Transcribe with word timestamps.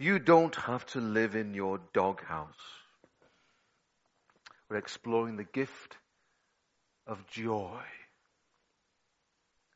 you 0.00 0.18
don't 0.18 0.56
have 0.56 0.86
to 0.86 0.98
live 0.98 1.36
in 1.36 1.52
your 1.52 1.78
doghouse. 1.92 2.54
We're 4.70 4.78
exploring 4.78 5.36
the 5.36 5.44
gift 5.44 5.98
of 7.06 7.26
joy. 7.26 7.82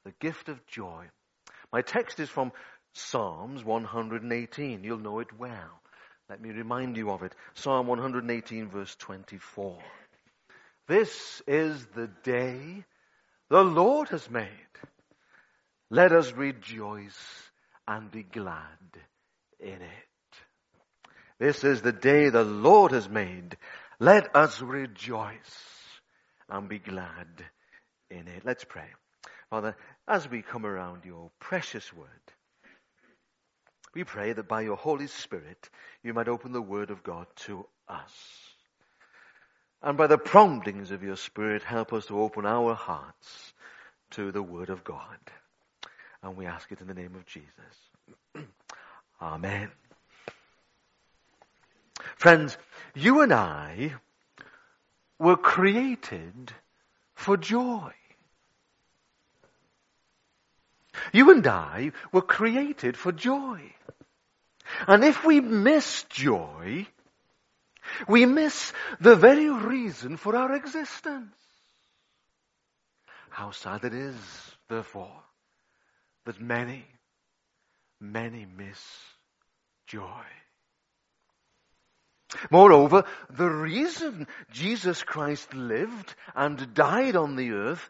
The 0.07 0.15
gift 0.21 0.49
of 0.49 0.67
joy. 0.67 1.05
My 1.71 1.83
text 1.83 2.21
is 2.21 2.31
from 2.31 2.53
Psalms 2.95 3.63
118. 3.65 4.83
You'll 4.83 4.99
know 4.99 5.19
it 5.19 5.39
well. 5.39 5.83
Let 6.31 6.41
me 6.41 6.51
remind 6.51 6.97
you 6.97 7.11
of 7.11 7.23
it. 7.23 7.35
Psalm 7.53 7.87
118 7.87 8.71
verse 8.71 8.97
24. 8.97 9.79
This 10.89 11.43
is 11.47 11.85
the 11.95 12.09
day 12.23 12.85
the 13.51 13.63
Lord 13.63 14.09
has 14.09 14.31
made. 14.31 14.49
Let 15.91 16.13
us 16.13 16.33
rejoice 16.33 17.19
and 17.87 18.11
be 18.11 18.23
glad 18.23 18.63
in 19.61 19.83
it. 19.83 20.14
This 21.45 21.63
is 21.63 21.83
the 21.83 21.93
day 21.93 22.31
the 22.31 22.43
Lord 22.43 22.93
has 22.93 23.07
made. 23.07 23.59
Let 24.01 24.35
us 24.35 24.63
rejoice 24.63 25.59
and 26.49 26.71
be 26.71 26.79
glad 26.79 27.29
in 28.11 28.29
it. 28.29 28.47
Let's 28.47 28.65
pray. 28.65 28.87
Father, 29.51 29.77
as 30.09 30.27
we 30.27 30.41
come 30.41 30.65
around 30.65 31.05
your 31.05 31.31
precious 31.41 31.93
word, 31.93 32.09
we 33.95 34.05
pray 34.05 34.33
that 34.33 34.49
by 34.49 34.63
your 34.63 34.79
Holy 34.79 35.07
Spirit 35.07 35.69
you 36.03 36.15
might 36.15 36.29
open 36.29 36.53
the 36.53 36.63
word 36.63 36.89
of 36.89 37.03
God 37.03 37.27
to 37.45 37.67
us. 37.91 38.15
And 39.83 39.99
by 39.99 40.07
the 40.07 40.17
promptings 40.17 40.93
of 40.93 41.03
your 41.03 41.17
Spirit, 41.17 41.63
help 41.63 41.93
us 41.93 42.07
to 42.07 42.23
open 42.23 42.47
our 42.47 42.73
hearts 42.73 43.53
to 44.13 44.33
the 44.33 44.43
word 44.43 44.71
of 44.71 44.83
God. 44.83 45.19
And 46.23 46.39
we 46.39 46.47
ask 46.47 46.73
it 46.73 46.81
in 46.81 46.87
the 46.87 46.95
name 46.95 47.15
of 47.15 47.27
Jesus. 47.27 47.51
Amen. 49.21 49.71
Friends, 52.17 52.57
you 52.95 53.23
and 53.23 53.33
I 53.33 53.95
were 55.19 55.37
created 55.37 56.53
for 57.15 57.37
joy. 57.37 57.93
You 61.13 61.31
and 61.31 61.47
I 61.47 61.93
were 62.13 62.23
created 62.23 62.97
for 62.97 63.13
joy. 63.13 63.61
And 64.87 65.05
if 65.05 65.25
we 65.25 65.41
miss 65.41 66.05
joy, 66.05 66.87
we 68.09 68.27
miss 68.27 68.73
the 69.01 69.17
very 69.17 69.51
reason 69.51 70.17
for 70.17 70.37
our 70.37 70.55
existence. 70.55 71.35
How 73.31 73.51
sad 73.51 73.85
it 73.85 73.95
is, 73.95 74.17
therefore, 74.69 75.23
that 76.25 76.41
many, 76.41 76.85
many 78.01 78.47
miss 78.47 78.81
joy. 79.87 80.25
Moreover, 82.51 83.05
the 83.31 83.49
reason 83.49 84.27
Jesus 84.53 85.03
Christ 85.03 85.55
lived 85.55 86.15
and 86.35 86.75
died 86.75 87.17
on 87.17 87.37
the 87.37 87.53
earth 87.53 87.89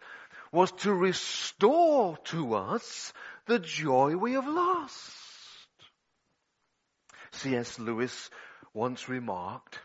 was 0.53 0.70
to 0.73 0.92
restore 0.92 2.17
to 2.25 2.55
us 2.55 3.12
the 3.47 3.59
joy 3.59 4.17
we 4.17 4.33
have 4.33 4.47
lost. 4.47 5.11
C.S. 7.33 7.78
Lewis 7.78 8.31
once 8.72 9.09
remarked 9.09 9.78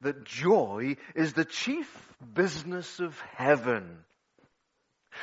that 0.00 0.24
joy 0.24 0.96
is 1.14 1.32
the 1.32 1.44
chief 1.44 1.88
business 2.34 3.00
of 3.00 3.18
heaven. 3.36 3.98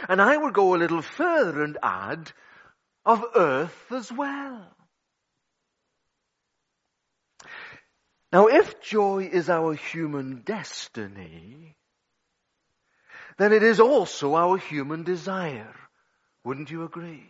And 0.10 0.22
I 0.22 0.36
would 0.36 0.54
go 0.54 0.76
a 0.76 0.78
little 0.78 1.02
further 1.02 1.64
and 1.64 1.78
add 1.82 2.32
of 3.06 3.24
earth 3.36 3.92
as 3.92 4.12
well. 4.12 4.75
Now, 8.32 8.48
if 8.48 8.82
joy 8.82 9.30
is 9.32 9.50
our 9.50 9.74
human 9.74 10.42
destiny, 10.46 11.76
then 13.38 13.54
it 13.54 13.64
is 13.64 13.80
also 13.80 14.36
our 14.36 14.58
human 14.58 15.04
desire. 15.04 15.74
Wouldn't 16.44 16.72
you 16.72 16.84
agree? 16.84 17.26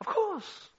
Of 0.00 0.06
course. 0.06 0.70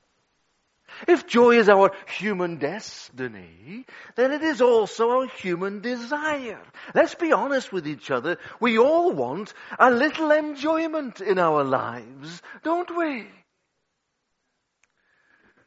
If 1.08 1.28
joy 1.28 1.58
is 1.58 1.70
our 1.70 1.92
human 2.08 2.58
destiny, 2.58 3.86
then 4.16 4.32
it 4.32 4.42
is 4.42 4.62
also 4.62 5.10
our 5.12 5.28
human 5.28 5.82
desire. 5.82 6.62
Let's 6.96 7.14
be 7.16 7.32
honest 7.34 7.72
with 7.72 7.88
each 7.88 8.10
other. 8.10 8.38
We 8.60 8.80
all 8.80 9.12
want 9.12 9.54
a 9.78 9.92
little 9.92 10.32
enjoyment 10.32 11.22
in 11.22 11.38
our 11.38 11.64
lives, 11.64 12.42
don't 12.64 12.96
we? 12.98 13.28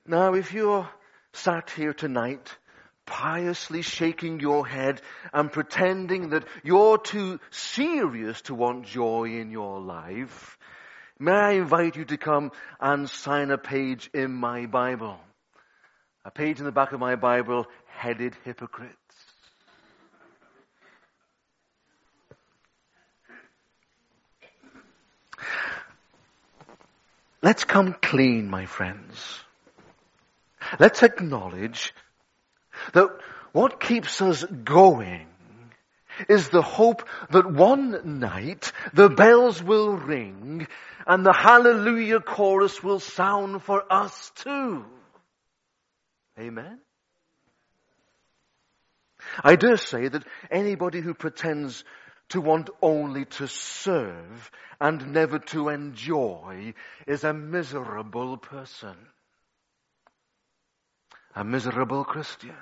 Now, 0.07 0.35
if 0.35 0.53
you're 0.53 0.89
sat 1.33 1.71
here 1.71 1.93
tonight 1.93 2.57
piously 3.11 3.83
shaking 3.83 4.39
your 4.39 4.65
head 4.67 5.03
and 5.33 5.51
pretending 5.51 6.31
that 6.31 6.45
you're 6.63 6.97
too 6.97 7.41
serious 7.51 8.41
to 8.43 8.55
want 8.55 8.87
joy 8.87 9.25
in 9.25 9.51
your 9.51 9.81
life, 9.81 10.57
may 11.19 11.33
I 11.33 11.51
invite 11.53 11.97
you 11.97 12.05
to 12.05 12.17
come 12.17 12.53
and 12.81 13.11
sign 13.11 13.51
a 13.51 13.59
page 13.59 14.09
in 14.15 14.33
my 14.33 14.67
Bible. 14.67 15.19
A 16.25 16.31
page 16.31 16.61
in 16.61 16.65
the 16.65 16.73
back 16.73 16.93
of 16.93 17.01
my 17.01 17.17
Bible 17.17 17.67
headed 17.87 18.37
hypocrites. 18.45 18.95
Let's 27.43 27.65
come 27.65 27.95
clean, 27.95 28.49
my 28.49 28.67
friends. 28.67 29.41
Let's 30.79 31.03
acknowledge 31.03 31.95
that 32.93 33.09
what 33.53 33.81
keeps 33.81 34.21
us 34.23 34.45
going 34.45 35.27
is 36.29 36.49
the 36.49 36.63
hope 36.63 37.09
that 37.31 37.51
one 37.51 38.21
night 38.21 38.73
the 38.93 39.09
bells 39.09 39.63
will 39.63 39.97
ring 39.97 40.67
and 41.07 41.25
the 41.25 41.33
hallelujah 41.33 42.21
chorus 42.21 42.83
will 42.83 43.01
sound 43.01 43.63
for 43.63 43.83
us 43.91 44.31
too. 44.37 44.85
Amen? 46.39 46.81
I 49.43 49.57
dare 49.57 49.77
say 49.77 50.09
that 50.09 50.25
anybody 50.51 51.01
who 51.01 51.15
pretends 51.15 51.85
to 52.31 52.41
want 52.41 52.71
only 52.81 53.25
to 53.25 53.49
serve 53.49 54.51
and 54.81 55.13
never 55.13 55.39
to 55.39 55.69
enjoy 55.69 56.75
is 57.07 57.25
a 57.25 57.35
miserable 57.35 58.37
person 58.37 58.97
a 61.35 61.45
miserable 61.45 62.05
Christian. 62.05 62.57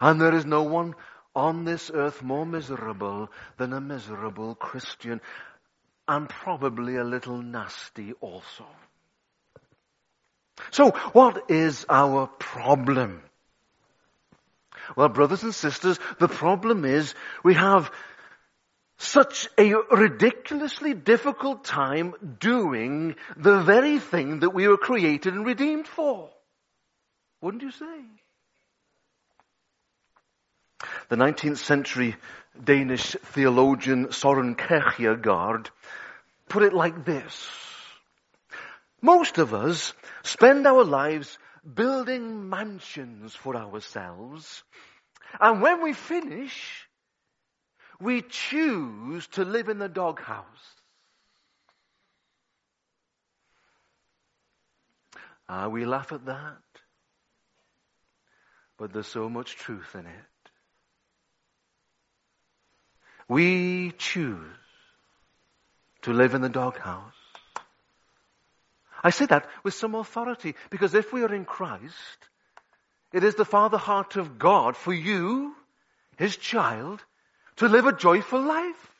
And 0.00 0.20
there 0.20 0.34
is 0.34 0.46
no 0.46 0.62
one 0.62 0.94
on 1.34 1.64
this 1.64 1.90
earth 1.92 2.22
more 2.22 2.46
miserable 2.46 3.30
than 3.56 3.72
a 3.72 3.80
miserable 3.80 4.54
Christian, 4.54 5.20
and 6.06 6.28
probably 6.28 6.96
a 6.96 7.04
little 7.04 7.40
nasty 7.40 8.12
also. 8.20 8.66
So, 10.70 10.90
what 11.12 11.50
is 11.50 11.86
our 11.88 12.26
problem? 12.26 13.22
Well, 14.96 15.08
brothers 15.08 15.42
and 15.42 15.54
sisters, 15.54 15.98
the 16.18 16.28
problem 16.28 16.84
is 16.84 17.14
we 17.44 17.54
have 17.54 17.90
such 18.96 19.48
a 19.56 19.74
ridiculously 19.74 20.94
difficult 20.94 21.64
time 21.64 22.14
doing 22.40 23.14
the 23.36 23.60
very 23.60 24.00
thing 24.00 24.40
that 24.40 24.50
we 24.50 24.66
were 24.66 24.76
created 24.76 25.34
and 25.34 25.46
redeemed 25.46 25.86
for. 25.86 26.30
Wouldn't 27.40 27.62
you 27.62 27.70
say? 27.70 28.04
The 31.08 31.16
19th 31.16 31.58
century 31.58 32.16
Danish 32.62 33.16
theologian 33.32 34.12
Soren 34.12 34.54
Kierkegaard 34.54 35.70
put 36.48 36.62
it 36.62 36.72
like 36.72 37.04
this. 37.04 37.48
Most 39.00 39.38
of 39.38 39.54
us 39.54 39.92
spend 40.22 40.66
our 40.66 40.84
lives 40.84 41.38
building 41.74 42.48
mansions 42.48 43.34
for 43.34 43.56
ourselves, 43.56 44.64
and 45.40 45.62
when 45.62 45.82
we 45.82 45.92
finish, 45.92 46.88
we 48.00 48.22
choose 48.22 49.26
to 49.28 49.44
live 49.44 49.68
in 49.68 49.78
the 49.78 49.88
doghouse. 49.88 50.46
Ah, 55.48 55.68
we 55.68 55.84
laugh 55.84 56.12
at 56.12 56.26
that 56.26 56.56
but 58.78 58.92
there's 58.92 59.08
so 59.08 59.28
much 59.28 59.56
truth 59.56 59.94
in 59.94 60.06
it. 60.06 60.50
We 63.28 63.92
choose 63.98 64.46
to 66.02 66.12
live 66.12 66.34
in 66.34 66.40
the 66.40 66.48
doghouse. 66.48 67.12
I 69.02 69.10
say 69.10 69.26
that 69.26 69.46
with 69.62 69.74
some 69.74 69.94
authority 69.94 70.54
because 70.70 70.94
if 70.94 71.12
we 71.12 71.22
are 71.22 71.34
in 71.34 71.44
Christ, 71.44 72.18
it 73.12 73.24
is 73.24 73.34
the 73.34 73.44
Father 73.44 73.78
heart 73.78 74.16
of 74.16 74.38
God 74.38 74.76
for 74.76 74.92
you, 74.92 75.54
His 76.16 76.36
child, 76.36 77.02
to 77.56 77.68
live 77.68 77.86
a 77.86 77.92
joyful 77.92 78.40
life. 78.40 78.92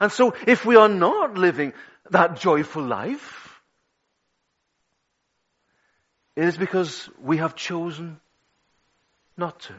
And 0.00 0.10
so 0.10 0.34
if 0.46 0.64
we 0.64 0.76
are 0.76 0.88
not 0.88 1.34
living 1.34 1.72
that 2.10 2.40
joyful 2.40 2.82
life, 2.82 3.41
It 6.34 6.44
is 6.44 6.56
because 6.56 7.10
we 7.22 7.38
have 7.38 7.54
chosen 7.54 8.20
not 9.36 9.60
to. 9.60 9.74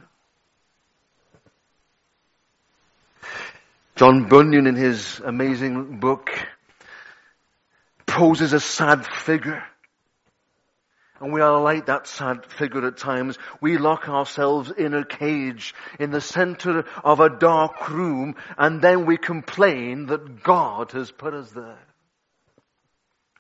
John 3.96 4.28
Bunyan 4.28 4.68
in 4.68 4.76
his 4.76 5.20
amazing 5.24 6.00
book 6.00 6.30
poses 8.06 8.54
a 8.54 8.60
sad 8.60 9.06
figure. 9.06 9.64
And 11.20 11.32
we 11.32 11.42
are 11.42 11.62
like 11.62 11.86
that 11.86 12.06
sad 12.06 12.46
figure 12.46 12.86
at 12.86 12.98
times. 12.98 13.38
We 13.62 13.78
lock 13.78 14.10
ourselves 14.10 14.72
in 14.72 14.94
a 14.94 15.06
cage 15.06 15.74
in 16.00 16.12
the 16.12 16.22
center 16.22 16.86
of 17.04 17.20
a 17.20 17.30
dark 17.30 17.90
room 17.90 18.36
and 18.58 18.82
then 18.82 19.06
we 19.06 19.18
complain 19.18 20.08
that 20.08 20.44
God 20.44 20.92
has 20.92 21.12
put 21.12 21.34
us 21.34 21.50
there. 21.52 21.80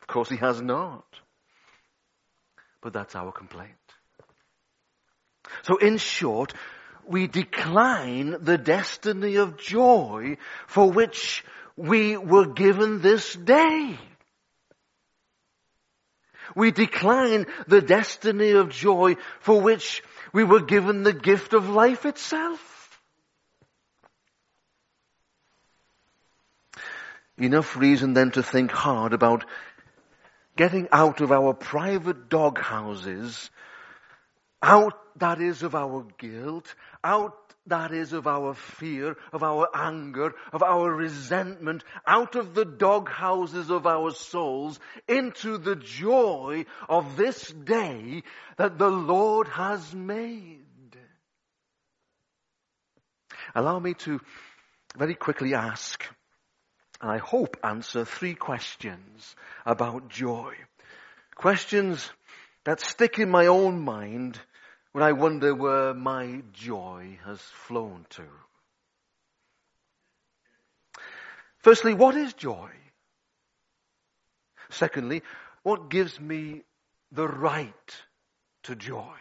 Of 0.02 0.08
course 0.08 0.30
he 0.30 0.38
has 0.38 0.62
not. 0.62 1.04
But 2.84 2.92
that's 2.92 3.16
our 3.16 3.32
complaint. 3.32 3.72
So 5.64 5.78
in 5.78 5.98
short, 5.98 6.54
we 7.08 7.28
decline 7.28 8.36
the 8.42 8.58
destiny 8.58 9.38
of 9.38 9.58
joy 9.58 10.38
for 10.68 10.92
which 10.92 11.46
we 11.78 12.18
were 12.18 12.46
given 12.46 13.02
this 13.02 13.34
day. 13.34 13.98
We 16.56 16.72
decline 16.72 17.46
the 17.68 17.82
destiny 17.82 18.52
of 18.52 18.70
joy 18.70 19.16
for 19.40 19.62
which 19.62 20.04
we 20.34 20.44
were 20.44 20.62
given 20.62 21.04
the 21.04 21.14
gift 21.14 21.54
of 21.54 21.70
life 21.70 22.06
itself. 22.06 23.00
Enough 27.38 27.78
reason 27.78 28.14
then 28.14 28.32
to 28.32 28.44
think 28.44 28.72
hard 28.72 29.14
about 29.14 29.46
getting 30.56 30.88
out 30.92 31.22
of 31.22 31.32
our 31.32 31.54
private 31.54 32.30
dog 32.30 32.60
houses, 32.60 33.50
out 34.62 34.94
that 35.18 35.42
is 35.42 35.64
of 35.64 35.76
our 35.76 36.06
guilt, 36.18 36.74
out 37.04 37.36
that 37.68 37.94
is 37.94 38.12
of 38.12 38.28
our 38.28 38.54
fear, 38.54 39.16
of 39.32 39.42
our 39.42 39.70
anger, 39.74 40.34
of 40.52 40.64
our 40.64 40.92
resentment, 40.92 41.84
out 42.06 42.36
of 42.36 42.54
the 42.54 42.66
dog 42.66 43.10
houses 43.10 43.70
of 43.70 43.88
our 43.88 44.12
souls 44.12 44.80
into 45.08 45.58
the 45.58 45.76
joy 45.76 46.66
of 46.90 47.16
this 47.16 47.48
day 47.48 48.24
that 48.58 48.78
the 48.78 48.90
Lord 48.90 49.48
has 49.48 49.94
made. 49.94 50.60
Allow 53.56 53.80
me 53.80 53.94
to 53.94 54.20
very 54.98 55.16
quickly 55.16 55.54
ask, 55.54 56.06
and 57.04 57.12
I 57.12 57.18
hope 57.18 57.58
answer 57.66 58.06
three 58.06 58.34
questions 58.34 59.36
about 59.66 60.08
joy. 60.08 60.54
Questions 61.36 62.10
that 62.64 62.80
stick 62.80 63.20
in 63.20 63.30
my 63.30 63.48
own 63.48 63.82
mind 63.82 64.40
when 64.94 65.04
I 65.04 65.12
wonder 65.12 65.54
where 65.54 65.94
my 65.94 66.44
joy 66.54 67.20
has 67.26 67.42
flown 67.42 68.06
to. 68.12 68.24
Firstly, 71.58 71.94
what 71.94 72.16
is 72.16 72.32
joy? 72.36 72.70
Secondly, 74.70 75.24
what 75.62 75.90
gives 75.90 76.18
me 76.18 76.62
the 77.12 77.28
right 77.28 78.02
to 78.64 78.78
joy? 78.78 79.18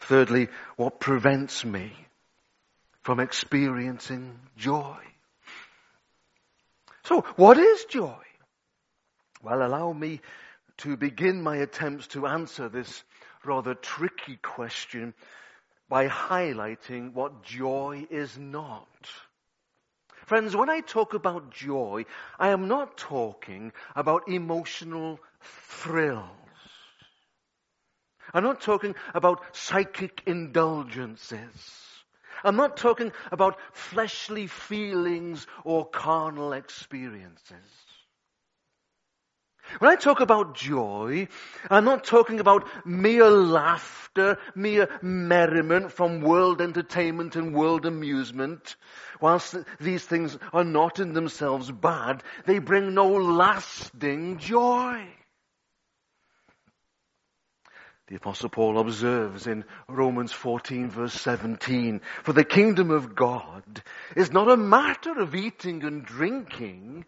Thirdly, 0.00 0.48
what 0.76 0.98
prevents 0.98 1.62
me 1.62 1.92
from 3.02 3.20
experiencing 3.20 4.40
joy? 4.56 4.96
So, 7.06 7.20
what 7.36 7.56
is 7.56 7.84
joy? 7.84 8.24
Well, 9.40 9.64
allow 9.64 9.92
me 9.92 10.20
to 10.78 10.96
begin 10.96 11.40
my 11.40 11.58
attempts 11.58 12.08
to 12.08 12.26
answer 12.26 12.68
this 12.68 13.04
rather 13.44 13.74
tricky 13.74 14.38
question 14.42 15.14
by 15.88 16.08
highlighting 16.08 17.12
what 17.12 17.44
joy 17.44 18.08
is 18.10 18.36
not. 18.36 19.08
Friends, 20.26 20.56
when 20.56 20.68
I 20.68 20.80
talk 20.80 21.14
about 21.14 21.52
joy, 21.52 22.06
I 22.40 22.48
am 22.48 22.66
not 22.66 22.96
talking 22.96 23.72
about 23.94 24.28
emotional 24.28 25.20
thrills. 25.42 26.26
I'm 28.34 28.42
not 28.42 28.60
talking 28.60 28.96
about 29.14 29.44
psychic 29.54 30.24
indulgences. 30.26 31.85
I'm 32.46 32.56
not 32.56 32.76
talking 32.76 33.12
about 33.32 33.58
fleshly 33.72 34.46
feelings 34.46 35.46
or 35.64 35.84
carnal 35.84 36.52
experiences. 36.52 37.52
When 39.80 39.90
I 39.90 39.96
talk 39.96 40.20
about 40.20 40.54
joy, 40.54 41.26
I'm 41.68 41.84
not 41.84 42.04
talking 42.04 42.38
about 42.38 42.68
mere 42.86 43.28
laughter, 43.28 44.38
mere 44.54 44.88
merriment 45.02 45.90
from 45.92 46.20
world 46.20 46.60
entertainment 46.60 47.34
and 47.34 47.52
world 47.52 47.84
amusement. 47.84 48.76
Whilst 49.20 49.56
these 49.80 50.04
things 50.04 50.38
are 50.52 50.64
not 50.64 51.00
in 51.00 51.14
themselves 51.14 51.72
bad, 51.72 52.22
they 52.46 52.60
bring 52.60 52.94
no 52.94 53.08
lasting 53.08 54.38
joy. 54.38 55.08
The 58.08 58.16
apostle 58.16 58.50
Paul 58.50 58.78
observes 58.78 59.48
in 59.48 59.64
Romans 59.88 60.30
14 60.30 60.90
verse 60.90 61.14
17, 61.14 62.00
for 62.22 62.32
the 62.32 62.44
kingdom 62.44 62.92
of 62.92 63.16
God 63.16 63.82
is 64.14 64.32
not 64.32 64.48
a 64.48 64.56
matter 64.56 65.18
of 65.18 65.34
eating 65.34 65.82
and 65.82 66.04
drinking, 66.04 67.04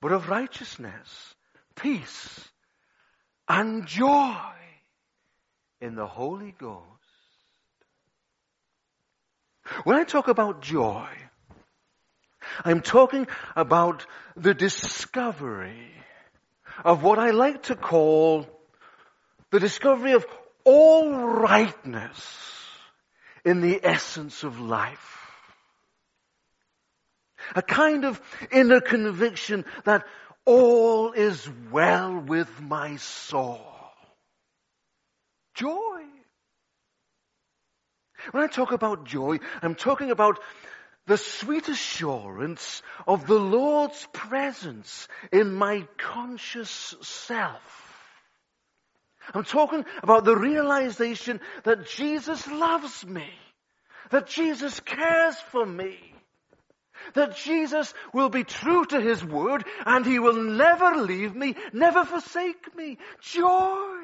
but 0.00 0.12
of 0.12 0.28
righteousness 0.28 1.34
peace 1.74 2.48
and 3.48 3.86
joy 3.86 4.36
in 5.80 5.94
the 5.94 6.06
Holy 6.06 6.54
Ghost. 6.56 6.84
When 9.84 9.96
I 9.96 10.04
talk 10.04 10.28
about 10.28 10.62
joy, 10.62 11.08
I'm 12.64 12.80
talking 12.80 13.26
about 13.56 14.06
the 14.36 14.54
discovery 14.54 15.92
of 16.84 17.02
what 17.02 17.18
I 17.18 17.30
like 17.30 17.64
to 17.64 17.76
call 17.76 18.46
the 19.50 19.60
discovery 19.60 20.12
of 20.12 20.26
all 20.64 21.12
rightness 21.12 22.20
in 23.44 23.60
the 23.60 23.80
essence 23.82 24.42
of 24.44 24.60
life. 24.60 25.16
A 27.54 27.62
kind 27.62 28.04
of 28.04 28.20
inner 28.50 28.80
conviction 28.80 29.64
that 29.84 30.04
all 30.44 31.12
is 31.12 31.48
well 31.70 32.18
with 32.18 32.48
my 32.60 32.96
soul. 32.96 33.64
Joy. 35.54 36.02
When 38.32 38.42
I 38.42 38.48
talk 38.48 38.72
about 38.72 39.04
joy, 39.04 39.38
I'm 39.62 39.74
talking 39.74 40.10
about 40.10 40.40
the 41.06 41.16
sweet 41.16 41.68
assurance 41.68 42.82
of 43.06 43.26
the 43.26 43.38
Lord's 43.38 44.06
presence 44.12 45.08
in 45.32 45.54
my 45.54 45.86
conscious 45.96 46.94
self. 47.00 47.87
I'm 49.34 49.44
talking 49.44 49.84
about 50.02 50.24
the 50.24 50.36
realization 50.36 51.40
that 51.64 51.86
Jesus 51.88 52.46
loves 52.46 53.04
me, 53.06 53.28
that 54.10 54.28
Jesus 54.28 54.80
cares 54.80 55.36
for 55.50 55.64
me, 55.64 55.98
that 57.14 57.36
Jesus 57.36 57.92
will 58.12 58.28
be 58.28 58.44
true 58.44 58.84
to 58.86 59.00
His 59.00 59.24
word 59.24 59.64
and 59.84 60.04
He 60.04 60.18
will 60.18 60.42
never 60.42 61.02
leave 61.02 61.34
me, 61.34 61.54
never 61.72 62.04
forsake 62.04 62.74
me. 62.76 62.98
Joy. 63.20 63.98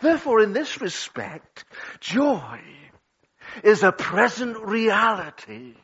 Therefore, 0.00 0.42
in 0.42 0.52
this 0.52 0.80
respect, 0.80 1.64
joy 2.00 2.60
is 3.64 3.82
a 3.82 3.92
present 3.92 4.58
reality. 4.58 5.74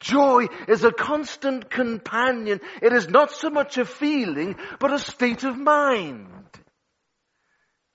Joy 0.00 0.46
is 0.68 0.84
a 0.84 0.92
constant 0.92 1.70
companion. 1.70 2.60
It 2.82 2.92
is 2.92 3.08
not 3.08 3.30
so 3.30 3.50
much 3.50 3.78
a 3.78 3.84
feeling, 3.84 4.56
but 4.78 4.92
a 4.92 4.98
state 4.98 5.44
of 5.44 5.56
mind. 5.56 6.28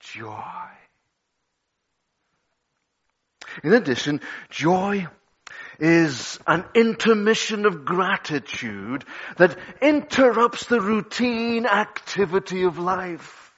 Joy. 0.00 0.70
In 3.62 3.72
addition, 3.72 4.20
joy 4.48 5.08
is 5.78 6.38
an 6.46 6.64
intermission 6.74 7.66
of 7.66 7.84
gratitude 7.84 9.04
that 9.38 9.58
interrupts 9.80 10.66
the 10.66 10.80
routine 10.80 11.66
activity 11.66 12.64
of 12.64 12.78
life. 12.78 13.52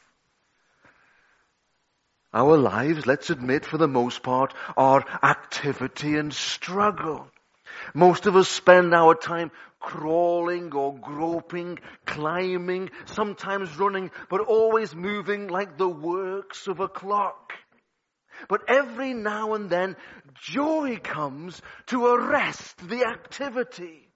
Our 2.33 2.57
lives, 2.57 3.07
let's 3.07 3.29
admit, 3.29 3.67
for 3.67 3.77
the 3.77 3.89
most 3.89 4.23
part, 4.23 4.55
are 4.77 5.05
activity 5.23 6.17
and 6.17 6.33
struggle. 6.33 7.29
Most 7.95 8.27
of 8.27 8.37
us 8.37 8.49
spend 8.49 8.95
our 8.95 9.15
time 9.15 9.51
crawling 9.81 10.73
or 10.75 10.97
groping, 10.97 11.79
climbing, 12.07 12.91
sometimes 13.07 13.77
running, 13.79 14.11
but 14.31 14.41
always 14.41 14.95
moving 14.95 15.49
like 15.49 15.77
the 15.77 15.89
works 15.89 16.67
of 16.69 16.81
a 16.81 16.89
clock. 16.89 17.53
But 18.49 18.62
every 18.69 19.15
now 19.15 19.55
and 19.55 19.69
then, 19.69 19.97
joy 20.35 20.99
comes 21.03 21.61
to 21.87 22.07
arrest 22.07 22.89
the 22.89 23.05
activity. 23.05 24.09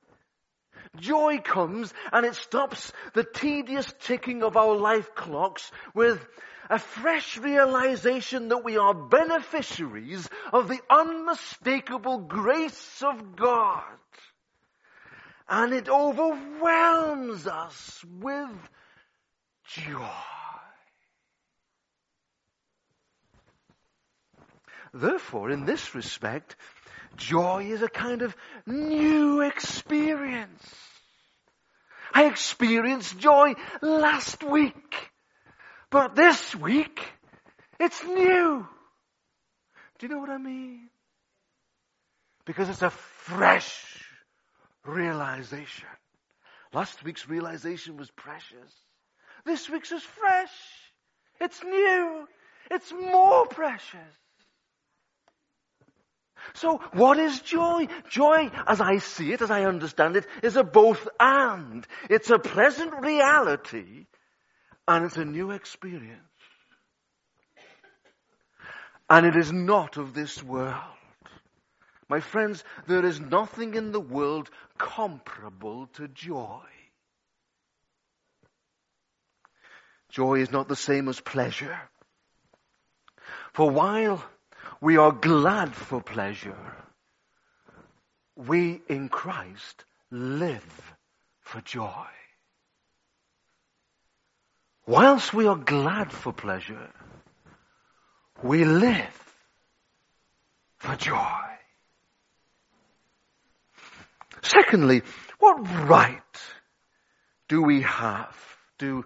Joy 0.96 1.38
comes 1.38 1.92
and 2.12 2.24
it 2.24 2.34
stops 2.36 2.92
the 3.14 3.24
tedious 3.24 3.92
ticking 4.00 4.42
of 4.42 4.56
our 4.56 4.74
life 4.76 5.14
clocks 5.14 5.70
with 5.94 6.24
a 6.70 6.78
fresh 6.78 7.38
realization 7.38 8.48
that 8.48 8.64
we 8.64 8.76
are 8.76 8.94
beneficiaries 8.94 10.28
of 10.52 10.68
the 10.68 10.80
unmistakable 10.90 12.18
grace 12.18 13.02
of 13.02 13.36
God. 13.36 13.82
And 15.48 15.72
it 15.72 15.88
overwhelms 15.88 17.46
us 17.46 18.04
with 18.20 18.50
joy. 19.68 20.08
Therefore, 24.92 25.50
in 25.50 25.66
this 25.66 25.94
respect, 25.94 26.56
joy 27.16 27.66
is 27.66 27.82
a 27.82 27.88
kind 27.88 28.22
of 28.22 28.34
new 28.66 29.42
experience. 29.42 30.74
I 32.12 32.26
experienced 32.26 33.18
joy 33.18 33.54
last 33.82 34.42
week. 34.42 35.10
But 35.90 36.16
this 36.16 36.54
week, 36.54 37.00
it's 37.78 38.02
new. 38.04 38.66
Do 39.98 40.06
you 40.06 40.12
know 40.12 40.20
what 40.20 40.30
I 40.30 40.38
mean? 40.38 40.88
Because 42.44 42.68
it's 42.68 42.82
a 42.82 42.90
fresh 42.90 44.04
realization. 44.84 45.88
Last 46.72 47.02
week's 47.04 47.28
realization 47.28 47.96
was 47.96 48.10
precious. 48.10 48.72
This 49.44 49.70
week's 49.70 49.92
is 49.92 50.02
fresh. 50.02 50.50
It's 51.40 51.62
new. 51.62 52.28
It's 52.70 52.92
more 52.92 53.46
precious. 53.46 54.14
So 56.54 56.80
what 56.92 57.18
is 57.18 57.40
joy? 57.40 57.88
Joy, 58.10 58.50
as 58.66 58.80
I 58.80 58.98
see 58.98 59.32
it, 59.32 59.42
as 59.42 59.50
I 59.50 59.64
understand 59.64 60.16
it, 60.16 60.26
is 60.42 60.56
a 60.56 60.64
both 60.64 61.08
and. 61.18 61.86
It's 62.10 62.30
a 62.30 62.38
pleasant 62.38 62.92
reality 63.00 64.06
and 64.88 65.04
it's 65.04 65.16
a 65.16 65.24
new 65.24 65.50
experience. 65.50 66.20
And 69.08 69.26
it 69.26 69.36
is 69.36 69.52
not 69.52 69.96
of 69.96 70.14
this 70.14 70.42
world. 70.42 70.74
My 72.08 72.20
friends, 72.20 72.62
there 72.86 73.04
is 73.04 73.20
nothing 73.20 73.74
in 73.74 73.92
the 73.92 74.00
world 74.00 74.48
comparable 74.78 75.88
to 75.94 76.08
joy. 76.08 76.62
Joy 80.10 80.40
is 80.40 80.50
not 80.50 80.68
the 80.68 80.76
same 80.76 81.08
as 81.08 81.20
pleasure. 81.20 81.78
For 83.52 83.70
while 83.70 84.24
we 84.80 84.96
are 84.96 85.12
glad 85.12 85.74
for 85.74 86.00
pleasure, 86.00 86.76
we 88.36 88.82
in 88.88 89.08
Christ 89.08 89.84
live 90.10 90.94
for 91.40 91.60
joy. 91.60 92.06
Whilst 94.86 95.34
we 95.34 95.46
are 95.46 95.56
glad 95.56 96.12
for 96.12 96.32
pleasure, 96.32 96.88
we 98.42 98.64
live 98.64 99.34
for 100.78 100.94
joy. 100.94 101.42
Secondly, 104.42 105.02
what 105.40 105.56
right 105.88 106.22
do 107.48 107.62
we 107.62 107.82
have, 107.82 108.36
do 108.78 109.04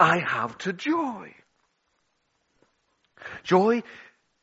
I 0.00 0.18
have 0.18 0.56
to 0.58 0.72
joy? 0.72 1.34
Joy 3.42 3.82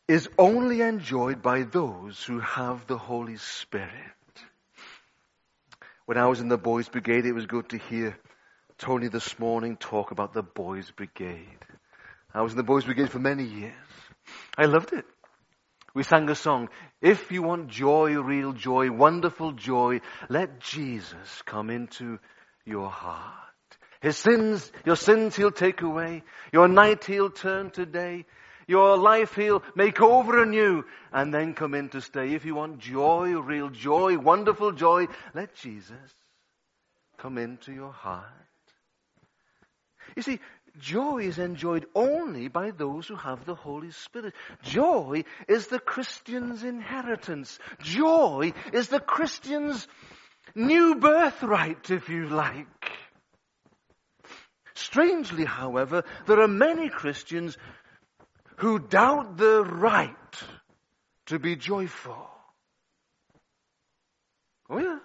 is 0.07 0.29
only 0.37 0.81
enjoyed 0.81 1.41
by 1.41 1.63
those 1.63 2.23
who 2.23 2.39
have 2.39 2.85
the 2.85 2.97
Holy 2.97 3.37
Spirit. 3.37 3.89
When 6.05 6.19
I 6.19 6.27
was 6.27 6.41
in 6.41 6.49
the 6.49 6.57
boys' 6.57 6.89
brigade, 6.89 7.25
it 7.25 7.31
was 7.31 7.47
good 7.47 7.69
to 7.69 7.79
hear 7.79 8.15
Tony 8.77 9.07
this 9.07 9.39
morning 9.39 9.77
talk 9.77 10.11
about 10.11 10.33
the 10.33 10.43
Boys 10.43 10.91
Brigade. 10.91 11.65
I 12.33 12.41
was 12.41 12.51
in 12.51 12.57
the 12.57 12.63
Boys 12.63 12.83
Brigade 12.83 13.09
for 13.09 13.19
many 13.19 13.45
years. 13.45 13.73
I 14.57 14.65
loved 14.65 14.91
it. 14.91 15.05
We 15.93 16.03
sang 16.03 16.29
a 16.29 16.35
song, 16.35 16.67
If 17.01 17.31
you 17.31 17.41
want 17.41 17.69
joy, 17.69 18.19
real 18.19 18.51
joy, 18.51 18.91
wonderful 18.91 19.53
joy, 19.53 20.01
let 20.27 20.59
Jesus 20.59 21.41
come 21.45 21.69
into 21.69 22.19
your 22.65 22.89
heart. 22.89 23.31
His 24.01 24.17
sins, 24.17 24.69
your 24.85 24.97
sins 24.97 25.37
he'll 25.37 25.51
take 25.51 25.81
away. 25.81 26.23
Your 26.51 26.67
night 26.67 27.05
he'll 27.05 27.29
turn 27.29 27.71
to 27.71 27.85
day. 27.85 28.25
Your 28.67 28.97
life 28.97 29.35
he'll 29.35 29.63
make 29.73 30.01
over 30.01 30.43
anew 30.43 30.83
and 31.13 31.33
then 31.33 31.53
come 31.53 31.75
in 31.75 31.87
to 31.89 32.01
stay. 32.01 32.33
If 32.33 32.43
you 32.43 32.55
want 32.55 32.79
joy, 32.79 33.39
real 33.39 33.69
joy, 33.69 34.17
wonderful 34.17 34.73
joy, 34.73 35.07
let 35.33 35.55
Jesus 35.55 36.13
come 37.17 37.37
into 37.37 37.71
your 37.71 37.93
heart. 37.93 38.44
You 40.15 40.21
see, 40.21 40.39
joy 40.79 41.23
is 41.23 41.39
enjoyed 41.39 41.85
only 41.93 42.47
by 42.47 42.71
those 42.71 43.07
who 43.07 43.15
have 43.15 43.45
the 43.45 43.55
Holy 43.55 43.91
Spirit. 43.91 44.33
Joy 44.63 45.23
is 45.47 45.67
the 45.67 45.79
Christian's 45.79 46.63
inheritance. 46.63 47.59
Joy 47.81 48.53
is 48.73 48.87
the 48.87 48.99
Christian's 48.99 49.87
new 50.55 50.95
birthright, 50.95 51.89
if 51.89 52.09
you 52.09 52.29
like. 52.29 52.67
Strangely, 54.73 55.45
however, 55.45 56.03
there 56.27 56.41
are 56.41 56.47
many 56.47 56.89
Christians 56.89 57.57
who 58.57 58.79
doubt 58.79 59.37
the 59.37 59.63
right 59.63 60.15
to 61.27 61.39
be 61.39 61.55
joyful. 61.55 62.29
Oh 64.69 64.79
yeah. 64.79 64.99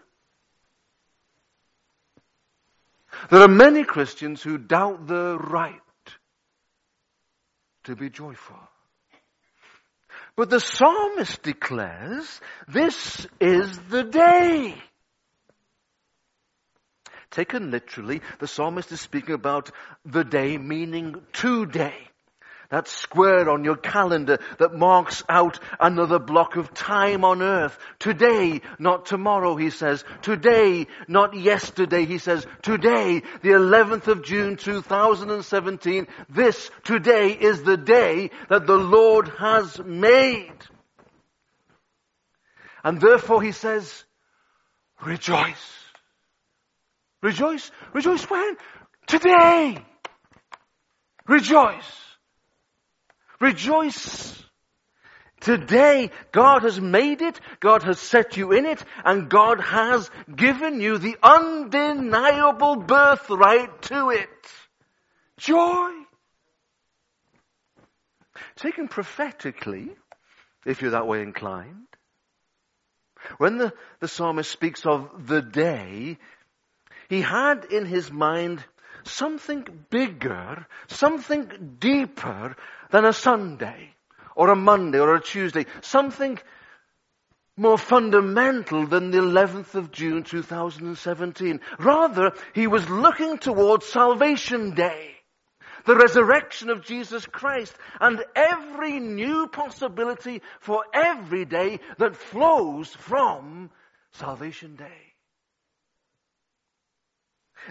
There 3.28 3.40
are 3.40 3.48
many 3.48 3.84
Christians 3.84 4.42
who 4.42 4.58
doubt 4.58 5.06
the 5.06 5.38
right 5.38 5.80
to 7.84 7.96
be 7.96 8.10
joyful. 8.10 8.58
But 10.36 10.50
the 10.50 10.60
psalmist 10.60 11.42
declares, 11.42 12.40
this 12.68 13.26
is 13.40 13.78
the 13.88 14.04
day. 14.04 14.74
Taken 17.30 17.70
literally, 17.70 18.22
the 18.38 18.46
psalmist 18.46 18.90
is 18.92 19.00
speaking 19.00 19.34
about 19.34 19.70
the 20.04 20.24
day 20.24 20.56
meaning 20.58 21.16
today 21.32 22.09
that 22.70 22.88
square 22.88 23.50
on 23.50 23.64
your 23.64 23.76
calendar 23.76 24.38
that 24.58 24.74
marks 24.74 25.22
out 25.28 25.58
another 25.78 26.18
block 26.18 26.56
of 26.56 26.72
time 26.72 27.24
on 27.24 27.42
earth. 27.42 27.76
Today, 27.98 28.60
not 28.78 29.06
tomorrow, 29.06 29.56
he 29.56 29.70
says. 29.70 30.04
Today, 30.22 30.86
not 31.08 31.34
yesterday, 31.34 32.06
he 32.06 32.18
says. 32.18 32.46
Today, 32.62 33.22
the 33.42 33.50
11th 33.50 34.06
of 34.06 34.24
June 34.24 34.56
2017, 34.56 36.06
this 36.28 36.70
today 36.84 37.32
is 37.32 37.62
the 37.62 37.76
day 37.76 38.30
that 38.48 38.66
the 38.66 38.78
Lord 38.78 39.28
has 39.38 39.78
made. 39.80 40.52
And 42.84 43.00
therefore 43.00 43.42
he 43.42 43.52
says, 43.52 44.04
rejoice. 45.02 45.74
Rejoice. 47.22 47.70
Rejoice 47.92 48.22
when? 48.30 48.56
Today. 49.06 49.84
Rejoice. 51.26 52.09
Rejoice. 53.40 54.36
Today, 55.40 56.10
God 56.32 56.64
has 56.64 56.78
made 56.78 57.22
it, 57.22 57.40
God 57.60 57.82
has 57.84 57.98
set 57.98 58.36
you 58.36 58.52
in 58.52 58.66
it, 58.66 58.84
and 59.04 59.30
God 59.30 59.58
has 59.60 60.10
given 60.34 60.82
you 60.82 60.98
the 60.98 61.16
undeniable 61.22 62.76
birthright 62.76 63.82
to 63.82 64.10
it. 64.10 64.28
Joy. 65.38 65.92
Taken 68.56 68.88
prophetically, 68.88 69.88
if 70.66 70.82
you're 70.82 70.90
that 70.90 71.06
way 71.06 71.22
inclined, 71.22 71.86
when 73.38 73.56
the, 73.56 73.72
the 74.00 74.08
psalmist 74.08 74.50
speaks 74.50 74.84
of 74.84 75.26
the 75.26 75.40
day, 75.40 76.18
he 77.08 77.22
had 77.22 77.64
in 77.70 77.86
his 77.86 78.12
mind 78.12 78.62
something 79.04 79.66
bigger, 79.90 80.66
something 80.88 81.76
deeper 81.78 82.56
than 82.90 83.04
a 83.04 83.12
Sunday 83.12 83.94
or 84.34 84.50
a 84.50 84.56
Monday 84.56 84.98
or 84.98 85.14
a 85.14 85.20
Tuesday. 85.20 85.66
Something 85.80 86.38
more 87.56 87.78
fundamental 87.78 88.86
than 88.86 89.10
the 89.10 89.18
11th 89.18 89.74
of 89.74 89.90
June 89.90 90.22
2017. 90.22 91.60
Rather, 91.78 92.32
he 92.54 92.66
was 92.66 92.88
looking 92.88 93.38
towards 93.38 93.86
Salvation 93.86 94.74
Day. 94.74 95.10
The 95.84 95.96
resurrection 95.96 96.70
of 96.70 96.84
Jesus 96.84 97.26
Christ 97.26 97.74
and 98.00 98.22
every 98.34 99.00
new 99.00 99.46
possibility 99.46 100.42
for 100.60 100.84
every 100.92 101.44
day 101.44 101.80
that 101.98 102.16
flows 102.16 102.88
from 102.94 103.70
Salvation 104.12 104.76
Day. 104.76 105.09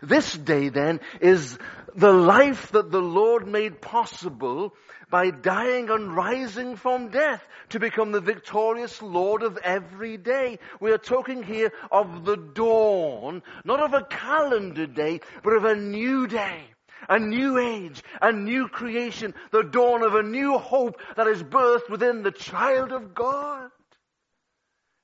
This 0.01 0.33
day 0.33 0.69
then 0.69 0.99
is 1.21 1.57
the 1.95 2.13
life 2.13 2.71
that 2.71 2.91
the 2.91 3.01
Lord 3.01 3.47
made 3.47 3.81
possible 3.81 4.73
by 5.09 5.31
dying 5.31 5.89
and 5.89 6.15
rising 6.15 6.75
from 6.75 7.09
death 7.09 7.43
to 7.69 7.79
become 7.79 8.11
the 8.11 8.21
victorious 8.21 9.01
Lord 9.01 9.43
of 9.43 9.57
every 9.57 10.17
day. 10.17 10.59
We 10.79 10.91
are 10.91 10.97
talking 10.97 11.43
here 11.43 11.71
of 11.91 12.25
the 12.25 12.37
dawn, 12.37 13.41
not 13.65 13.81
of 13.81 13.93
a 13.93 14.05
calendar 14.05 14.85
day, 14.85 15.21
but 15.43 15.53
of 15.53 15.65
a 15.65 15.75
new 15.75 16.27
day. 16.27 16.61
A 17.07 17.17
new 17.17 17.57
age, 17.57 18.03
a 18.21 18.31
new 18.31 18.67
creation, 18.67 19.33
the 19.51 19.63
dawn 19.63 20.03
of 20.03 20.15
a 20.15 20.21
new 20.21 20.57
hope 20.57 20.99
that 21.15 21.27
is 21.27 21.41
birthed 21.41 21.89
within 21.89 22.23
the 22.23 22.31
child 22.31 22.91
of 22.91 23.15
God. 23.15 23.71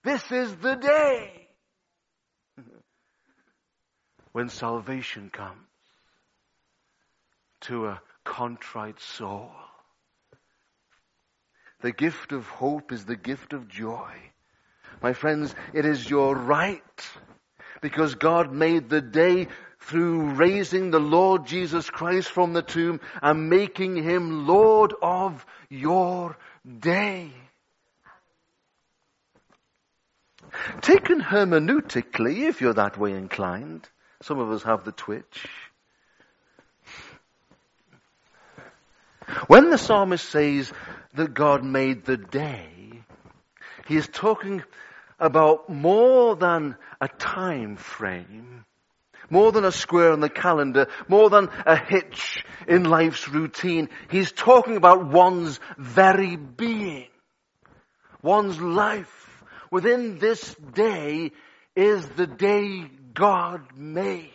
This 0.04 0.22
is 0.30 0.54
the 0.58 0.76
day 0.76 1.45
when 4.36 4.50
salvation 4.50 5.30
comes 5.30 5.66
to 7.62 7.86
a 7.86 8.02
contrite 8.26 9.00
soul. 9.00 9.50
The 11.80 11.94
gift 11.94 12.34
of 12.34 12.46
hope 12.46 12.92
is 12.92 13.06
the 13.06 13.16
gift 13.16 13.54
of 13.54 13.70
joy. 13.70 14.12
My 15.02 15.14
friends, 15.14 15.56
it 15.74 15.86
is 15.86 16.10
your 16.10 16.36
right 16.36 17.10
because 17.80 18.16
God 18.16 18.52
made 18.52 18.90
the 18.90 19.00
day 19.00 19.48
through 19.80 20.32
raising 20.32 20.92
the 20.92 21.00
Lord 21.00 21.46
Jesus 21.46 21.90
Christ 21.90 22.30
from 22.30 22.52
the 22.52 22.62
tomb 22.62 23.00
and 23.22 23.50
making 23.50 23.96
him 24.04 24.46
Lord 24.46 24.94
of 25.02 25.46
your 25.70 26.36
day. 26.78 27.32
Taken 30.82 31.22
hermeneutically, 31.22 32.50
if 32.50 32.60
you're 32.60 32.74
that 32.74 32.98
way 32.98 33.14
inclined, 33.14 33.90
some 34.22 34.40
of 34.40 34.52
us 34.52 34.64
have 34.64 34.84
the 34.84 34.92
twitch. 34.92 35.48
When 39.48 39.70
the 39.70 39.78
psalmist 39.78 40.28
says 40.28 40.72
that 41.16 41.34
God 41.34 41.64
made 41.64 42.06
the 42.06 42.18
day, 42.18 43.04
he 43.88 43.98
is 43.98 44.08
talking 44.08 44.64
about 45.20 45.70
more 45.70 46.36
than 46.36 46.76
a 47.02 47.08
time 47.08 47.76
frame, 47.76 48.66
more 49.30 49.52
than 49.52 49.66
a 49.66 49.72
square 49.72 50.12
on 50.12 50.20
the 50.20 50.30
calendar, 50.30 50.88
more 51.08 51.30
than 51.30 51.50
a 51.66 51.76
hitch 51.76 52.46
in 52.68 52.84
life's 52.84 53.28
routine. 53.28 53.90
He's 54.10 54.32
talking 54.32 54.78
about 54.78 55.06
one's 55.06 55.60
very 55.78 56.36
being, 56.36 57.08
one's 58.22 58.60
life. 58.60 59.44
Within 59.72 60.20
this 60.20 60.56
day 60.74 61.32
is 61.76 62.06
the 62.10 62.28
day 62.28 62.90
God 63.16 63.62
made. 63.76 64.30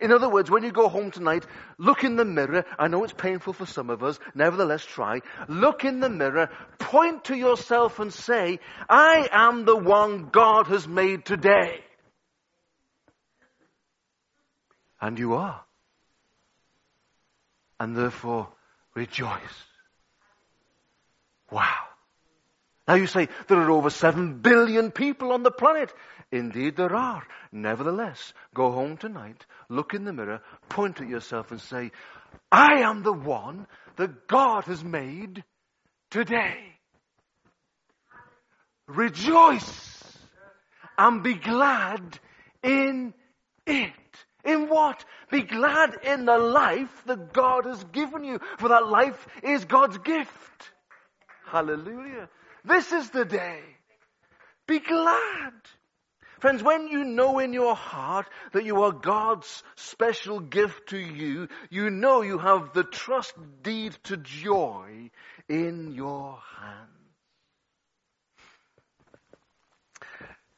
In 0.00 0.10
other 0.10 0.28
words, 0.28 0.50
when 0.50 0.64
you 0.64 0.72
go 0.72 0.88
home 0.88 1.10
tonight, 1.10 1.44
look 1.78 2.02
in 2.02 2.16
the 2.16 2.24
mirror. 2.24 2.64
I 2.78 2.88
know 2.88 3.04
it's 3.04 3.12
painful 3.12 3.52
for 3.52 3.66
some 3.66 3.90
of 3.90 4.02
us. 4.02 4.18
Nevertheless, 4.34 4.84
try. 4.84 5.20
Look 5.48 5.84
in 5.84 6.00
the 6.00 6.08
mirror, 6.08 6.48
point 6.78 7.24
to 7.24 7.36
yourself 7.36 8.00
and 8.00 8.12
say, 8.12 8.58
I 8.88 9.28
am 9.30 9.64
the 9.64 9.76
one 9.76 10.30
God 10.32 10.68
has 10.68 10.88
made 10.88 11.24
today. 11.26 11.84
And 15.00 15.18
you 15.18 15.34
are. 15.34 15.60
And 17.78 17.94
therefore, 17.94 18.48
rejoice. 18.94 19.66
Wow. 21.50 21.82
Now 22.88 22.94
you 22.94 23.06
say, 23.06 23.28
there 23.46 23.58
are 23.58 23.70
over 23.70 23.90
seven 23.90 24.38
billion 24.40 24.90
people 24.90 25.32
on 25.32 25.42
the 25.42 25.50
planet. 25.50 25.92
Indeed 26.32 26.76
there 26.76 26.96
are. 26.96 27.22
Nevertheless, 27.52 28.32
go 28.54 28.72
home 28.72 28.96
tonight, 28.96 29.44
look 29.68 29.92
in 29.92 30.04
the 30.04 30.14
mirror, 30.14 30.40
point 30.70 31.00
at 31.00 31.08
yourself 31.08 31.50
and 31.50 31.60
say, 31.60 31.92
I 32.50 32.80
am 32.80 33.02
the 33.02 33.12
one 33.12 33.66
that 33.96 34.26
God 34.26 34.64
has 34.64 34.82
made 34.82 35.44
today. 36.10 36.56
Rejoice 38.88 40.18
and 40.96 41.22
be 41.22 41.34
glad 41.34 42.18
in 42.62 43.12
it. 43.66 43.92
In 44.44 44.68
what? 44.68 45.04
Be 45.30 45.42
glad 45.42 45.98
in 46.02 46.24
the 46.24 46.38
life 46.38 47.02
that 47.06 47.32
God 47.32 47.66
has 47.66 47.84
given 47.84 48.24
you, 48.24 48.40
for 48.58 48.70
that 48.70 48.88
life 48.88 49.26
is 49.42 49.66
God's 49.66 49.98
gift. 49.98 50.72
Hallelujah. 51.46 52.28
This 52.64 52.90
is 52.90 53.10
the 53.10 53.24
day. 53.24 53.60
Be 54.66 54.78
glad. 54.78 55.52
Friends, 56.42 56.60
when 56.60 56.88
you 56.88 57.04
know 57.04 57.38
in 57.38 57.52
your 57.52 57.76
heart 57.76 58.26
that 58.50 58.64
you 58.64 58.82
are 58.82 58.90
God's 58.90 59.62
special 59.76 60.40
gift 60.40 60.88
to 60.88 60.98
you, 60.98 61.46
you 61.70 61.88
know 61.88 62.22
you 62.22 62.36
have 62.36 62.72
the 62.72 62.82
trust 62.82 63.32
deed 63.62 63.96
to 64.02 64.16
joy 64.16 65.12
in 65.48 65.92
your 65.92 66.40
hands. 66.58 66.88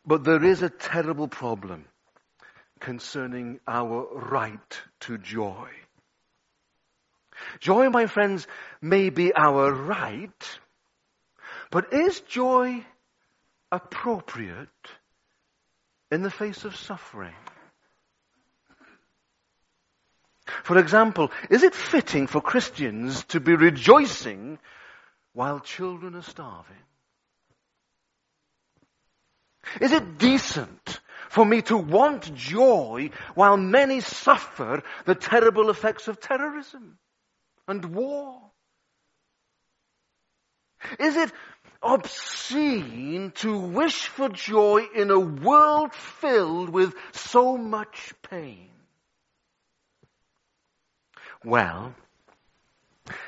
But 0.06 0.24
there 0.24 0.42
is 0.42 0.62
a 0.62 0.70
terrible 0.70 1.28
problem 1.28 1.84
concerning 2.80 3.60
our 3.68 4.08
right 4.14 4.80
to 5.00 5.18
joy. 5.18 5.68
Joy, 7.60 7.90
my 7.90 8.06
friends, 8.06 8.46
may 8.80 9.10
be 9.10 9.34
our 9.34 9.70
right, 9.70 10.58
but 11.70 11.92
is 11.92 12.20
joy 12.20 12.82
appropriate 13.70 14.68
in 16.14 16.22
the 16.22 16.30
face 16.30 16.64
of 16.64 16.76
suffering? 16.76 17.34
For 20.62 20.78
example, 20.78 21.30
is 21.50 21.62
it 21.62 21.74
fitting 21.74 22.26
for 22.26 22.40
Christians 22.40 23.24
to 23.24 23.40
be 23.40 23.54
rejoicing 23.54 24.58
while 25.32 25.58
children 25.58 26.14
are 26.14 26.22
starving? 26.22 26.76
Is 29.80 29.92
it 29.92 30.18
decent 30.18 31.00
for 31.28 31.44
me 31.44 31.62
to 31.62 31.76
want 31.76 32.32
joy 32.34 33.10
while 33.34 33.56
many 33.56 34.00
suffer 34.00 34.82
the 35.06 35.14
terrible 35.14 35.68
effects 35.68 36.06
of 36.06 36.20
terrorism 36.20 36.98
and 37.66 37.84
war? 37.86 38.40
Is 41.00 41.16
it 41.16 41.32
obscene 41.84 43.32
to 43.36 43.58
wish 43.58 44.06
for 44.06 44.28
joy 44.30 44.86
in 44.94 45.10
a 45.10 45.20
world 45.20 45.92
filled 45.92 46.70
with 46.70 46.94
so 47.12 47.56
much 47.56 48.14
pain? 48.28 48.70
Well, 51.44 51.94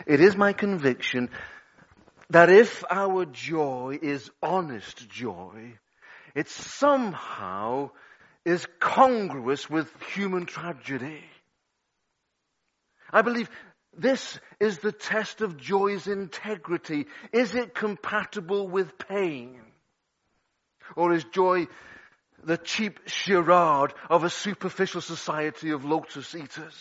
it 0.06 0.20
is 0.20 0.36
my 0.36 0.54
conviction 0.54 1.28
that 2.30 2.48
if 2.48 2.82
our 2.90 3.26
joy 3.26 3.98
is 4.00 4.30
honest 4.42 5.08
joy, 5.08 5.74
it 6.34 6.48
somehow 6.48 7.90
is 8.44 8.66
congruous 8.80 9.68
with 9.68 9.90
human 10.14 10.46
tragedy. 10.46 11.24
I 13.12 13.22
believe 13.22 13.50
this 13.98 14.38
is 14.60 14.78
the 14.78 14.92
test 14.92 15.40
of 15.40 15.56
joy's 15.56 16.06
integrity. 16.06 17.06
Is 17.32 17.54
it 17.54 17.74
compatible 17.74 18.68
with 18.68 18.98
pain? 18.98 19.60
Or 20.94 21.12
is 21.12 21.24
joy 21.24 21.66
the 22.44 22.58
cheap 22.58 23.00
charade 23.06 23.92
of 24.08 24.24
a 24.24 24.30
superficial 24.30 25.00
society 25.00 25.70
of 25.70 25.84
lotus 25.84 26.34
eaters? 26.34 26.74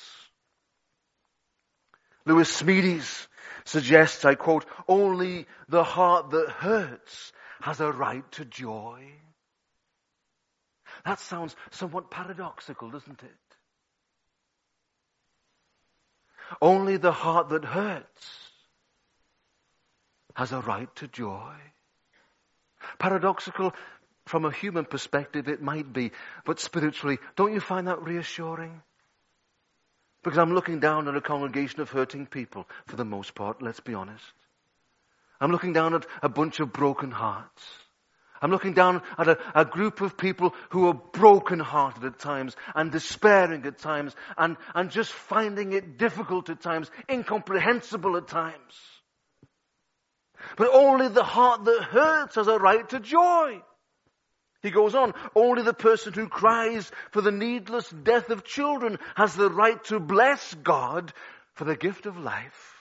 Lewis 2.25 2.62
Smedes 2.62 3.28
suggests, 3.65 4.25
I 4.25 4.36
quote, 4.36 4.65
only 4.88 5.47
the 5.69 5.84
heart 5.84 6.32
that 6.32 6.49
hurts 6.49 7.32
has 7.62 7.80
a 7.80 7.91
right 7.91 8.30
to 8.34 8.45
joy. 8.45 9.12
That 11.06 11.19
sounds 11.19 11.56
somewhat 11.71 12.10
paradoxical, 12.10 12.89
doesn't 12.89 13.21
it? 13.23 13.36
Only 16.62 16.98
the 16.98 17.12
heart 17.12 17.50
that 17.50 17.66
hurts 17.66 18.52
has 20.36 20.52
a 20.52 20.62
right 20.62 20.94
to 20.98 21.08
joy. 21.08 21.54
Paradoxical 23.00 23.74
from 24.26 24.46
a 24.46 24.52
human 24.52 24.86
perspective, 24.86 25.48
it 25.48 25.62
might 25.62 25.92
be, 25.94 26.12
but 26.46 26.60
spiritually, 26.60 27.20
don't 27.36 27.54
you 27.54 27.60
find 27.60 27.88
that 27.88 28.02
reassuring? 28.02 28.82
Because 30.24 30.40
I'm 30.40 30.54
looking 30.54 30.80
down 30.80 31.08
on 31.08 31.16
a 31.16 31.22
congregation 31.22 31.82
of 31.82 31.92
hurting 31.92 32.26
people, 32.26 32.68
for 32.88 32.96
the 32.96 33.06
most 33.06 33.36
part, 33.36 33.62
let's 33.62 33.80
be 33.80 33.94
honest. 33.94 34.26
I'm 35.40 35.52
looking 35.52 35.74
down 35.74 35.94
at 35.94 36.06
a 36.24 36.30
bunch 36.30 36.60
of 36.60 36.74
broken 36.74 37.12
hearts. 37.12 37.64
I'm 38.46 38.52
looking 38.52 38.76
down 38.76 39.02
at 39.18 39.28
a, 39.28 39.40
a 39.56 39.66
group 39.66 40.02
of 40.02 40.18
people 40.18 40.54
who 40.70 40.88
are 40.88 40.94
broken-hearted 40.94 42.04
at 42.04 42.20
times 42.20 42.56
and 42.76 42.92
despairing 42.92 43.66
at 43.66 43.80
times 43.80 44.16
and, 44.38 44.56
and 44.76 44.92
just 44.92 45.12
finding 45.12 45.74
it 45.74 45.98
difficult 45.98 46.52
at 46.52 46.62
times, 46.62 46.92
incomprehensible 47.10 48.16
at 48.18 48.28
times. 48.28 48.80
But 50.58 50.70
only 50.72 51.08
the 51.08 51.24
heart 51.24 51.66
that 51.66 51.82
hurts 51.90 52.36
has 52.36 52.48
a 52.48 52.60
right 52.60 52.88
to 52.90 53.00
joy. 53.00 53.64
He 54.62 54.70
goes 54.70 54.94
on, 54.94 55.16
only 55.34 55.64
the 55.64 55.74
person 55.74 56.14
who 56.14 56.28
cries 56.28 56.92
for 57.10 57.22
the 57.22 57.32
needless 57.32 57.90
death 57.90 58.30
of 58.30 58.44
children 58.44 59.00
has 59.16 59.34
the 59.34 59.50
right 59.50 59.84
to 59.86 60.00
bless 60.00 60.54
God 60.54 61.12
for 61.56 61.64
the 61.64 61.76
gift 61.76 62.06
of 62.06 62.20
life. 62.20 62.76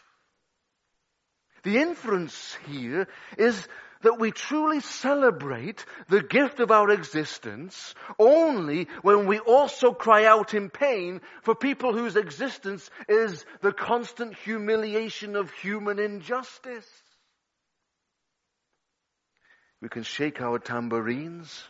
The 1.62 1.79
inference 1.79 2.55
here 2.66 3.09
is 3.38 3.66
that 4.04 4.20
we 4.20 4.30
truly 4.30 4.80
celebrate 4.80 5.84
the 6.08 6.22
gift 6.22 6.60
of 6.60 6.70
our 6.70 6.90
existence 6.90 7.94
only 8.18 8.86
when 9.02 9.26
we 9.26 9.38
also 9.40 9.92
cry 9.92 10.26
out 10.26 10.54
in 10.54 10.70
pain 10.70 11.20
for 11.42 11.54
people 11.54 11.92
whose 11.92 12.14
existence 12.14 12.88
is 13.08 13.44
the 13.62 13.72
constant 13.72 14.34
humiliation 14.36 15.36
of 15.36 15.50
human 15.50 15.98
injustice. 15.98 16.88
We 19.80 19.88
can 19.88 20.02
shake 20.02 20.40
our 20.40 20.58
tambourines. 20.58 21.62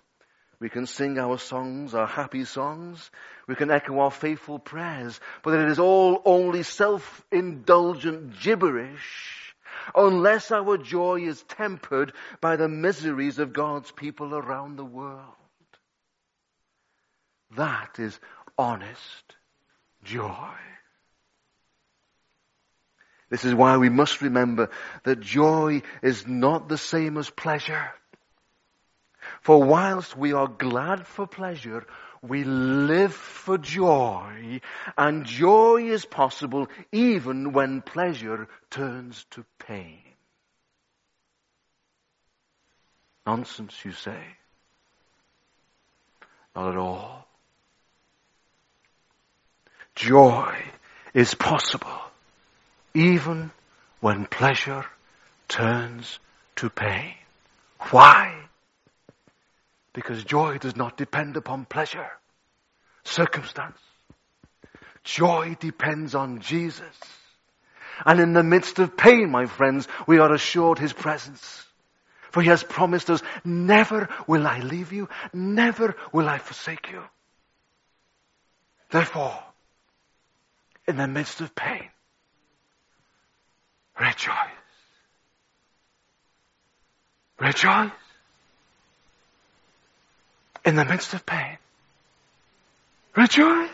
We 0.60 0.68
can 0.70 0.86
sing 0.86 1.18
our 1.18 1.38
songs, 1.38 1.94
our 1.94 2.06
happy 2.06 2.44
songs. 2.44 3.10
We 3.46 3.54
can 3.54 3.70
echo 3.70 3.98
our 4.00 4.10
faithful 4.10 4.58
prayers. 4.58 5.18
But 5.42 5.60
it 5.60 5.68
is 5.68 5.78
all 5.78 6.22
only 6.24 6.62
self-indulgent 6.62 8.40
gibberish 8.40 9.43
unless 9.94 10.50
our 10.50 10.78
joy 10.78 11.22
is 11.22 11.42
tempered 11.44 12.12
by 12.40 12.56
the 12.56 12.68
miseries 12.68 13.38
of 13.38 13.52
God's 13.52 13.90
people 13.90 14.34
around 14.34 14.76
the 14.76 14.84
world. 14.84 15.34
That 17.56 17.98
is 17.98 18.18
honest 18.58 19.36
joy. 20.02 20.54
This 23.30 23.44
is 23.44 23.54
why 23.54 23.76
we 23.78 23.88
must 23.88 24.22
remember 24.22 24.70
that 25.02 25.20
joy 25.20 25.82
is 26.02 26.26
not 26.26 26.68
the 26.68 26.78
same 26.78 27.16
as 27.16 27.30
pleasure. 27.30 27.90
For 29.40 29.62
whilst 29.62 30.16
we 30.16 30.32
are 30.32 30.46
glad 30.46 31.06
for 31.06 31.26
pleasure, 31.26 31.86
we 32.28 32.44
live 32.44 33.14
for 33.14 33.58
joy, 33.58 34.60
and 34.96 35.26
joy 35.26 35.84
is 35.84 36.04
possible 36.04 36.68
even 36.92 37.52
when 37.52 37.82
pleasure 37.82 38.48
turns 38.70 39.26
to 39.32 39.44
pain. 39.58 39.98
Nonsense, 43.26 43.74
you 43.84 43.92
say. 43.92 44.22
Not 46.54 46.70
at 46.70 46.76
all. 46.76 47.26
Joy 49.94 50.54
is 51.12 51.34
possible 51.34 52.00
even 52.94 53.50
when 54.00 54.26
pleasure 54.26 54.84
turns 55.48 56.18
to 56.56 56.70
pain. 56.70 57.14
Why? 57.90 58.34
Because 59.94 60.24
joy 60.24 60.58
does 60.58 60.76
not 60.76 60.96
depend 60.96 61.36
upon 61.36 61.64
pleasure, 61.64 62.10
circumstance. 63.04 63.78
Joy 65.04 65.56
depends 65.60 66.14
on 66.14 66.40
Jesus. 66.40 66.96
And 68.04 68.18
in 68.18 68.32
the 68.32 68.42
midst 68.42 68.80
of 68.80 68.96
pain, 68.96 69.30
my 69.30 69.46
friends, 69.46 69.86
we 70.06 70.18
are 70.18 70.34
assured 70.34 70.80
His 70.80 70.92
presence. 70.92 71.64
For 72.32 72.42
He 72.42 72.48
has 72.48 72.64
promised 72.64 73.08
us, 73.08 73.22
never 73.44 74.08
will 74.26 74.46
I 74.46 74.58
leave 74.58 74.92
you, 74.92 75.08
never 75.32 75.94
will 76.12 76.28
I 76.28 76.38
forsake 76.38 76.90
you. 76.90 77.02
Therefore, 78.90 79.40
in 80.88 80.96
the 80.96 81.06
midst 81.06 81.40
of 81.40 81.54
pain, 81.54 81.88
rejoice. 84.00 84.34
Rejoice 87.38 87.90
in 90.64 90.76
the 90.76 90.84
midst 90.84 91.14
of 91.14 91.26
pain. 91.26 91.58
Rejoice. 93.16 93.70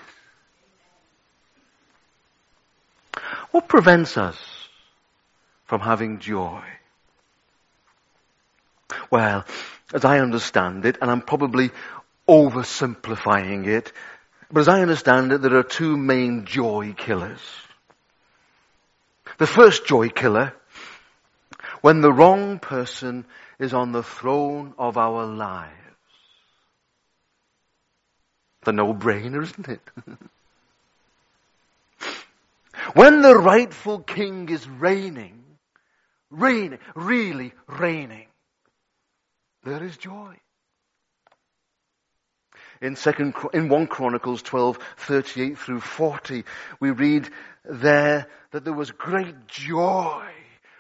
What 3.53 3.69
prevents 3.69 4.17
us 4.17 4.39
from 5.65 5.81
having 5.81 6.19
joy? 6.19 6.63
Well, 9.11 9.45
as 9.93 10.05
I 10.05 10.21
understand 10.21 10.85
it, 10.85 10.99
and 11.01 11.11
I'm 11.11 11.23
probably 11.23 11.71
oversimplifying 12.29 13.67
it, 13.67 13.93
but 14.53 14.61
as 14.61 14.69
I 14.69 14.83
understand 14.83 15.33
it, 15.33 15.43
there 15.43 15.57
are 15.57 15.63
two 15.63 15.97
main 15.97 16.45
joy 16.45 16.95
killers. 16.97 17.41
The 19.39 19.47
first 19.47 19.87
joy 19.87 20.09
killer, 20.09 20.53
when 21.81 22.01
the 22.01 22.13
wrong 22.13 22.59
person 22.59 23.25
is 23.59 23.73
on 23.75 23.93
the 23.93 24.03
throne 24.03 24.75
of 24.79 24.97
our 24.97 25.25
lives. 25.25 25.80
The 28.63 28.73
no-brainer, 28.73 29.43
isn't 29.43 29.69
it? 29.69 29.81
when 32.95 33.23
the 33.23 33.37
rightful 33.37 34.01
king 34.01 34.49
is 34.49 34.69
reigning, 34.69 35.43
reigning, 36.31 36.79
really 36.95 37.53
reigning, 37.67 38.27
there 39.65 39.83
is 39.83 39.97
joy. 39.97 40.37
In 42.83 42.97
second, 42.97 43.35
in 43.53 43.69
1 43.69 43.87
Chronicles 43.89 44.43
12, 44.43 44.79
38 44.97 45.59
through 45.59 45.81
40, 45.81 46.45
we 46.81 46.91
read 46.91 47.29
there 47.65 48.27
that 48.53 48.65
there 48.65 48.73
was 48.73 48.91
great 48.91 49.47
joy 49.47 50.27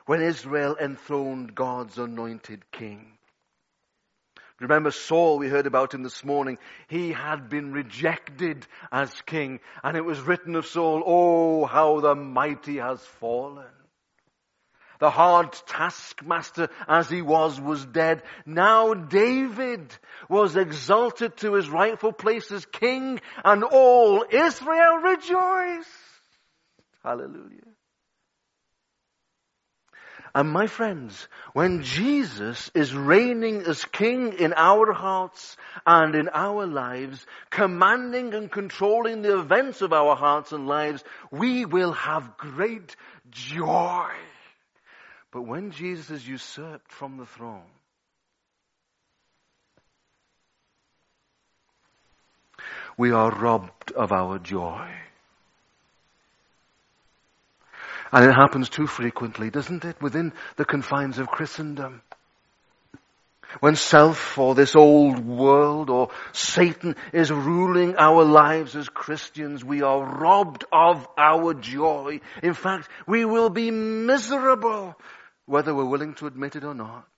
when 0.06 0.22
Israel 0.22 0.76
enthroned 0.80 1.54
God's 1.54 1.98
anointed 1.98 2.64
king. 2.72 3.18
Remember 4.60 4.90
Saul, 4.90 5.38
we 5.38 5.48
heard 5.48 5.66
about 5.66 5.94
him 5.94 6.02
this 6.02 6.22
morning. 6.22 6.58
He 6.86 7.12
had 7.12 7.48
been 7.48 7.72
rejected 7.72 8.66
as 8.92 9.10
king. 9.22 9.60
And 9.82 9.96
it 9.96 10.04
was 10.04 10.20
written 10.20 10.54
of 10.54 10.66
Saul, 10.66 11.02
oh, 11.04 11.64
how 11.64 12.00
the 12.00 12.14
mighty 12.14 12.76
has 12.76 13.00
fallen. 13.20 13.64
The 14.98 15.10
hard 15.10 15.52
taskmaster 15.66 16.68
as 16.86 17.08
he 17.08 17.22
was, 17.22 17.58
was 17.58 17.86
dead. 17.86 18.22
Now 18.44 18.92
David 18.92 19.96
was 20.28 20.56
exalted 20.56 21.38
to 21.38 21.54
his 21.54 21.70
rightful 21.70 22.12
place 22.12 22.52
as 22.52 22.66
king 22.66 23.18
and 23.42 23.64
all 23.64 24.26
Israel 24.30 24.96
rejoiced. 25.02 25.88
Hallelujah. 27.02 27.60
And 30.34 30.50
my 30.50 30.68
friends, 30.68 31.26
when 31.54 31.82
Jesus 31.82 32.70
is 32.74 32.94
reigning 32.94 33.62
as 33.62 33.84
King 33.84 34.34
in 34.34 34.52
our 34.54 34.92
hearts 34.92 35.56
and 35.84 36.14
in 36.14 36.28
our 36.32 36.66
lives, 36.66 37.26
commanding 37.50 38.34
and 38.34 38.50
controlling 38.50 39.22
the 39.22 39.40
events 39.40 39.82
of 39.82 39.92
our 39.92 40.14
hearts 40.14 40.52
and 40.52 40.68
lives, 40.68 41.02
we 41.32 41.64
will 41.64 41.92
have 41.92 42.36
great 42.36 42.94
joy. 43.30 44.08
But 45.32 45.42
when 45.42 45.72
Jesus 45.72 46.10
is 46.10 46.28
usurped 46.28 46.92
from 46.92 47.16
the 47.16 47.26
throne, 47.26 47.62
we 52.96 53.10
are 53.10 53.30
robbed 53.30 53.92
of 53.92 54.12
our 54.12 54.38
joy. 54.38 54.90
And 58.12 58.24
it 58.24 58.32
happens 58.32 58.68
too 58.68 58.86
frequently, 58.86 59.50
doesn't 59.50 59.84
it, 59.84 60.00
within 60.02 60.32
the 60.56 60.64
confines 60.64 61.18
of 61.18 61.28
Christendom. 61.28 62.02
When 63.58 63.74
self 63.74 64.38
or 64.38 64.54
this 64.54 64.76
old 64.76 65.24
world 65.24 65.90
or 65.90 66.10
Satan 66.32 66.94
is 67.12 67.32
ruling 67.32 67.96
our 67.96 68.24
lives 68.24 68.76
as 68.76 68.88
Christians, 68.88 69.64
we 69.64 69.82
are 69.82 70.00
robbed 70.00 70.64
of 70.72 71.06
our 71.18 71.54
joy. 71.54 72.20
In 72.42 72.54
fact, 72.54 72.88
we 73.08 73.24
will 73.24 73.50
be 73.50 73.72
miserable 73.72 74.94
whether 75.46 75.74
we're 75.74 75.84
willing 75.84 76.14
to 76.14 76.28
admit 76.28 76.54
it 76.54 76.62
or 76.62 76.74
not. 76.74 77.08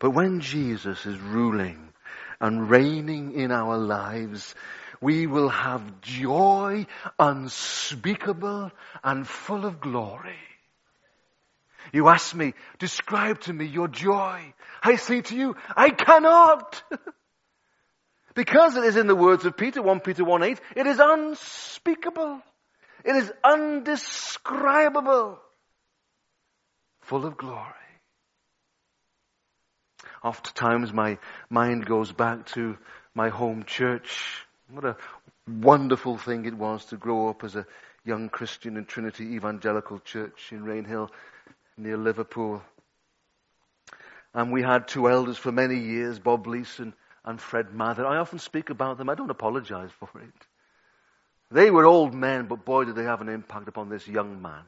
But 0.00 0.10
when 0.10 0.40
Jesus 0.40 1.06
is 1.06 1.18
ruling 1.18 1.92
and 2.40 2.70
reigning 2.70 3.32
in 3.32 3.50
our 3.50 3.78
lives, 3.78 4.54
we 5.00 5.26
will 5.26 5.48
have 5.48 6.00
joy 6.00 6.86
unspeakable 7.18 8.70
and 9.02 9.26
full 9.26 9.64
of 9.64 9.80
glory. 9.80 10.36
You 11.92 12.08
ask 12.08 12.34
me, 12.34 12.54
describe 12.78 13.40
to 13.42 13.52
me 13.52 13.66
your 13.66 13.88
joy. 13.88 14.52
I 14.82 14.96
say 14.96 15.20
to 15.22 15.36
you, 15.36 15.56
I 15.76 15.90
cannot. 15.90 16.82
because 18.34 18.76
it 18.76 18.84
is 18.84 18.96
in 18.96 19.06
the 19.06 19.16
words 19.16 19.44
of 19.44 19.56
Peter, 19.56 19.80
1 19.82 20.00
Peter 20.00 20.24
1 20.24 20.42
8, 20.42 20.60
it 20.76 20.86
is 20.86 21.00
unspeakable. 21.00 22.42
It 23.04 23.16
is 23.16 23.32
undescribable. 23.44 25.38
Full 27.02 27.24
of 27.24 27.36
glory. 27.36 27.64
Oftentimes 30.22 30.92
my 30.92 31.18
mind 31.48 31.86
goes 31.86 32.12
back 32.12 32.46
to 32.46 32.76
my 33.14 33.28
home 33.28 33.64
church 33.64 34.47
what 34.70 34.84
a 34.84 34.96
wonderful 35.48 36.18
thing 36.18 36.44
it 36.44 36.54
was 36.54 36.84
to 36.86 36.96
grow 36.96 37.28
up 37.28 37.44
as 37.44 37.56
a 37.56 37.66
young 38.04 38.28
Christian 38.28 38.76
in 38.76 38.84
Trinity 38.84 39.24
Evangelical 39.34 39.98
Church 40.00 40.52
in 40.52 40.64
Rainhill 40.64 41.10
near 41.76 41.96
Liverpool. 41.96 42.62
And 44.34 44.52
we 44.52 44.62
had 44.62 44.86
two 44.86 45.08
elders 45.08 45.38
for 45.38 45.52
many 45.52 45.78
years, 45.78 46.18
Bob 46.18 46.46
Leeson 46.46 46.92
and 47.24 47.40
Fred 47.40 47.72
Mather. 47.74 48.06
I 48.06 48.18
often 48.18 48.38
speak 48.38 48.70
about 48.70 48.98
them. 48.98 49.08
I 49.08 49.14
don't 49.14 49.30
apologize 49.30 49.90
for 49.98 50.10
it. 50.20 50.46
They 51.50 51.70
were 51.70 51.86
old 51.86 52.14
men, 52.14 52.46
but 52.46 52.64
boy, 52.64 52.84
did 52.84 52.94
they 52.94 53.04
have 53.04 53.22
an 53.22 53.28
impact 53.28 53.68
upon 53.68 53.88
this 53.88 54.06
young 54.06 54.42
man. 54.42 54.64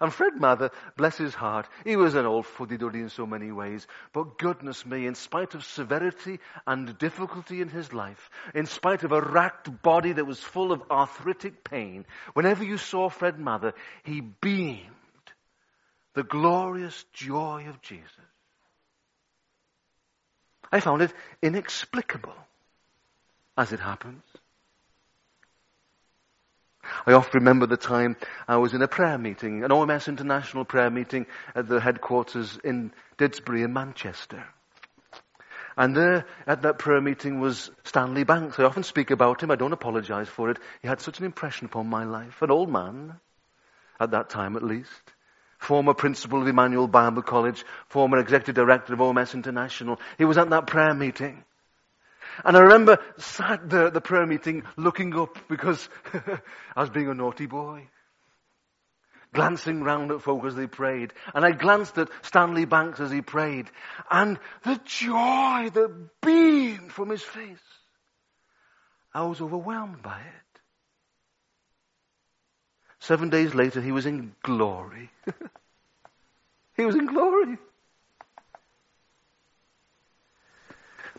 And 0.00 0.12
Fred 0.12 0.40
Mather, 0.40 0.70
bless 0.96 1.16
his 1.16 1.34
heart, 1.34 1.68
he 1.84 1.96
was 1.96 2.14
an 2.14 2.26
old 2.26 2.46
fuddy-duddy 2.46 3.00
in 3.00 3.10
so 3.10 3.26
many 3.26 3.52
ways. 3.52 3.86
But 4.12 4.38
goodness 4.38 4.86
me, 4.86 5.06
in 5.06 5.14
spite 5.14 5.54
of 5.54 5.64
severity 5.64 6.40
and 6.66 6.96
difficulty 6.98 7.60
in 7.60 7.68
his 7.68 7.92
life, 7.92 8.30
in 8.54 8.66
spite 8.66 9.04
of 9.04 9.12
a 9.12 9.20
racked 9.20 9.82
body 9.82 10.12
that 10.12 10.24
was 10.24 10.40
full 10.40 10.72
of 10.72 10.82
arthritic 10.90 11.62
pain, 11.64 12.06
whenever 12.32 12.64
you 12.64 12.78
saw 12.78 13.08
Fred 13.08 13.38
Mather, 13.38 13.74
he 14.02 14.20
beamed 14.20 14.86
the 16.14 16.22
glorious 16.22 17.04
joy 17.12 17.66
of 17.68 17.80
Jesus. 17.82 18.08
I 20.70 20.80
found 20.80 21.02
it 21.02 21.12
inexplicable, 21.42 22.34
as 23.56 23.72
it 23.72 23.80
happens. 23.80 24.22
I 27.06 27.12
often 27.12 27.40
remember 27.40 27.66
the 27.66 27.76
time 27.76 28.16
I 28.46 28.56
was 28.56 28.74
in 28.74 28.82
a 28.82 28.88
prayer 28.88 29.18
meeting, 29.18 29.64
an 29.64 29.70
OMS 29.70 30.08
International 30.08 30.64
prayer 30.64 30.90
meeting 30.90 31.26
at 31.54 31.68
the 31.68 31.80
headquarters 31.80 32.58
in 32.62 32.92
Didsbury 33.18 33.64
in 33.64 33.72
Manchester. 33.72 34.44
And 35.76 35.96
there 35.96 36.26
at 36.46 36.62
that 36.62 36.78
prayer 36.78 37.00
meeting 37.00 37.40
was 37.40 37.70
Stanley 37.84 38.24
Banks. 38.24 38.58
I 38.58 38.64
often 38.64 38.82
speak 38.82 39.10
about 39.10 39.42
him. 39.42 39.50
I 39.50 39.56
don't 39.56 39.72
apologize 39.72 40.28
for 40.28 40.50
it. 40.50 40.58
He 40.82 40.88
had 40.88 41.00
such 41.00 41.18
an 41.18 41.24
impression 41.24 41.66
upon 41.66 41.86
my 41.86 42.04
life. 42.04 42.42
An 42.42 42.50
old 42.50 42.70
man, 42.70 43.18
at 43.98 44.10
that 44.10 44.28
time 44.28 44.56
at 44.56 44.62
least. 44.62 45.12
Former 45.58 45.94
principal 45.94 46.42
of 46.42 46.48
Emmanuel 46.48 46.88
Bible 46.88 47.22
College, 47.22 47.64
former 47.86 48.18
executive 48.18 48.54
director 48.54 48.92
of 48.92 48.98
OMS 48.98 49.34
International. 49.34 49.98
He 50.18 50.24
was 50.24 50.36
at 50.36 50.50
that 50.50 50.66
prayer 50.66 50.92
meeting. 50.92 51.44
And 52.44 52.56
I 52.56 52.60
remember 52.60 52.98
sat 53.18 53.68
there 53.68 53.86
at 53.86 53.94
the 53.94 54.00
prayer 54.00 54.26
meeting 54.26 54.64
looking 54.76 55.14
up 55.14 55.38
because 55.48 55.88
I 56.76 56.80
was 56.80 56.90
being 56.90 57.08
a 57.08 57.14
naughty 57.14 57.46
boy. 57.46 57.88
Glancing 59.34 59.82
round 59.82 60.10
at 60.10 60.20
folk 60.20 60.44
as 60.44 60.54
they 60.54 60.66
prayed. 60.66 61.12
And 61.34 61.44
I 61.44 61.52
glanced 61.52 61.96
at 61.96 62.10
Stanley 62.22 62.66
Banks 62.66 63.00
as 63.00 63.10
he 63.10 63.22
prayed. 63.22 63.70
And 64.10 64.38
the 64.64 64.78
joy 64.84 65.70
that 65.72 66.08
beamed 66.20 66.92
from 66.92 67.08
his 67.08 67.22
face. 67.22 67.58
I 69.14 69.22
was 69.22 69.40
overwhelmed 69.40 70.02
by 70.02 70.18
it. 70.18 70.60
Seven 73.00 73.30
days 73.30 73.54
later, 73.54 73.80
he 73.80 73.92
was 73.92 74.06
in 74.06 74.34
glory. 74.42 75.10
he 76.76 76.84
was 76.84 76.94
in 76.94 77.06
glory. 77.06 77.58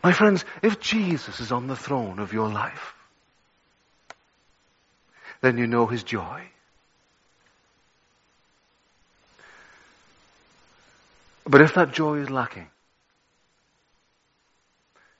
My 0.04 0.12
friends, 0.12 0.44
if 0.62 0.80
Jesus 0.80 1.40
is 1.40 1.50
on 1.50 1.66
the 1.66 1.74
throne 1.74 2.18
of 2.18 2.34
your 2.34 2.50
life, 2.50 2.92
then 5.40 5.56
you 5.56 5.66
know 5.66 5.86
his 5.86 6.02
joy. 6.02 6.42
But 11.46 11.62
if 11.62 11.72
that 11.74 11.92
joy 11.92 12.18
is 12.18 12.28
lacking, 12.28 12.66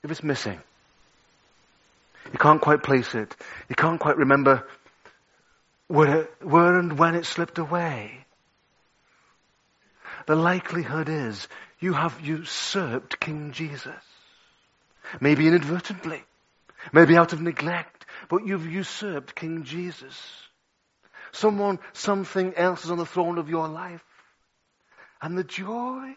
if 0.03 0.11
it's 0.11 0.23
missing, 0.23 0.61
you 2.31 2.39
can't 2.39 2.61
quite 2.61 2.83
place 2.83 3.15
it, 3.15 3.35
you 3.71 3.77
can't 3.77 3.99
quite 3.99 4.19
remember 4.19 4.67
where, 5.89 6.29
where 6.43 6.79
and 6.79 6.99
when 6.99 7.15
it 7.15 7.25
slipped 7.25 7.57
away, 7.57 8.27
the 10.27 10.37
likelihood 10.37 11.09
is 11.09 11.49
you 11.81 11.95
have 11.95 12.21
usurped 12.21 13.19
King 13.19 13.53
Jesus. 13.53 13.95
Maybe 15.21 15.47
inadvertently. 15.47 16.23
Maybe 16.93 17.17
out 17.17 17.33
of 17.33 17.41
neglect. 17.41 18.07
But 18.29 18.47
you've 18.47 18.67
usurped 18.67 19.35
King 19.35 19.65
Jesus. 19.65 20.17
Someone, 21.33 21.79
something 21.93 22.55
else 22.55 22.85
is 22.85 22.91
on 22.91 22.99
the 22.99 23.07
throne 23.07 23.39
of 23.39 23.49
your 23.49 23.69
life. 23.69 24.05
And 25.21 25.37
the 25.37 25.45
joy 25.45 26.13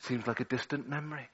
seems 0.00 0.26
like 0.26 0.40
a 0.40 0.44
distant 0.44 0.88
memory. 0.88 1.28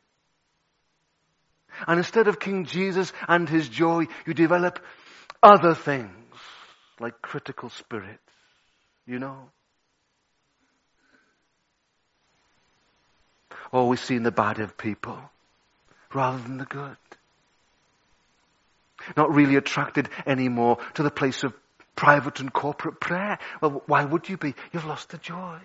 And 1.87 1.99
instead 1.99 2.29
of 2.29 2.41
King 2.41 2.65
Jesus 2.65 3.13
and 3.29 3.49
his 3.49 3.69
joy, 3.69 4.07
you 4.27 4.35
develop 4.35 4.79
other 5.43 5.75
things 5.75 6.11
like 7.01 7.21
critical 7.21 7.71
spirits. 7.71 8.19
You 9.07 9.19
know? 9.19 9.51
Oh, 13.73 13.81
Always 13.81 14.01
seeing 14.01 14.23
the 14.23 14.31
bad 14.31 14.61
of 14.61 14.79
people 14.79 15.19
rather 16.17 16.39
than 16.39 16.59
the 16.59 16.65
good. 16.65 16.97
Not 19.17 19.33
really 19.35 19.57
attracted 19.57 20.09
anymore 20.27 20.79
to 20.95 21.03
the 21.03 21.11
place 21.11 21.45
of 21.45 21.53
private 21.95 22.41
and 22.41 22.53
corporate 22.53 22.99
prayer. 22.99 23.39
Well, 23.61 23.83
why 23.87 24.05
would 24.05 24.29
you 24.29 24.37
be? 24.37 24.55
You've 24.73 24.87
lost 24.87 25.11
the 25.11 25.19
joy. 25.19 25.59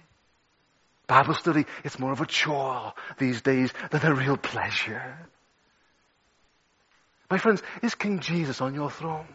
Bible 1.08 1.34
study, 1.34 1.66
it's 1.84 1.98
more 1.98 2.12
of 2.12 2.22
a 2.22 2.26
chore 2.26 2.94
these 3.18 3.42
days 3.42 3.72
than 3.90 4.06
a 4.06 4.14
real 4.14 4.38
pleasure. 4.38 5.18
My 7.30 7.38
friends, 7.38 7.64
is 7.82 7.96
King 7.96 8.20
Jesus 8.20 8.62
on 8.62 8.76
your 8.76 8.92
throne? 8.92 9.28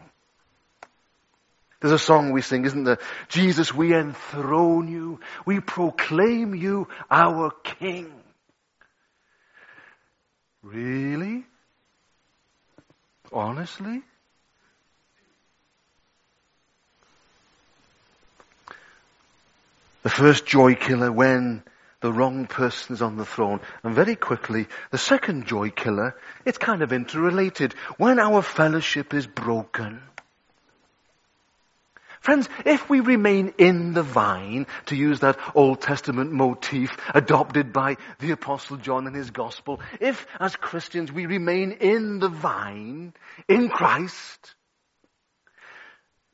There's 1.81 1.93
a 1.93 1.99
song 1.99 2.31
we 2.31 2.41
sing, 2.41 2.65
isn't 2.65 2.83
there? 2.83 2.99
Jesus, 3.27 3.73
we 3.73 3.93
enthrone 3.93 4.87
you. 4.87 5.19
We 5.45 5.59
proclaim 5.59 6.55
you 6.55 6.87
our 7.11 7.51
King. 7.51 8.11
Really? 10.73 11.45
Honestly? 13.31 14.01
The 20.03 20.09
first 20.09 20.45
joy 20.45 20.75
killer 20.75 21.09
when 21.09 21.63
the 22.01 22.11
wrong 22.11 22.47
person 22.47 22.95
is 22.95 23.01
on 23.01 23.15
the 23.15 23.25
throne. 23.25 23.61
And 23.83 23.95
very 23.95 24.17
quickly, 24.17 24.67
the 24.91 24.97
second 24.97 25.45
joy 25.45 25.69
killer, 25.69 26.15
it's 26.43 26.57
kind 26.57 26.81
of 26.81 26.91
interrelated. 26.91 27.73
When 27.95 28.19
our 28.19 28.41
fellowship 28.41 29.13
is 29.13 29.25
broken. 29.25 30.01
Friends, 32.27 32.49
if 32.65 32.89
we 32.89 32.99
remain 32.99 33.53
in 33.57 33.93
the 33.93 34.03
vine, 34.03 34.67
to 34.87 34.97
use 34.97 35.21
that 35.21 35.39
Old 35.55 35.79
Testament 35.79 36.29
motif 36.29 36.97
adopted 37.13 37.71
by 37.71 37.95
the 38.19 38.31
Apostle 38.31 38.75
John 38.75 39.07
in 39.07 39.13
his 39.13 39.31
Gospel, 39.31 39.79
if 40.01 40.27
as 40.37 40.53
Christians 40.57 41.09
we 41.09 41.25
remain 41.25 41.71
in 41.71 42.19
the 42.19 42.27
vine, 42.27 43.13
in 43.47 43.69
Christ, 43.69 44.55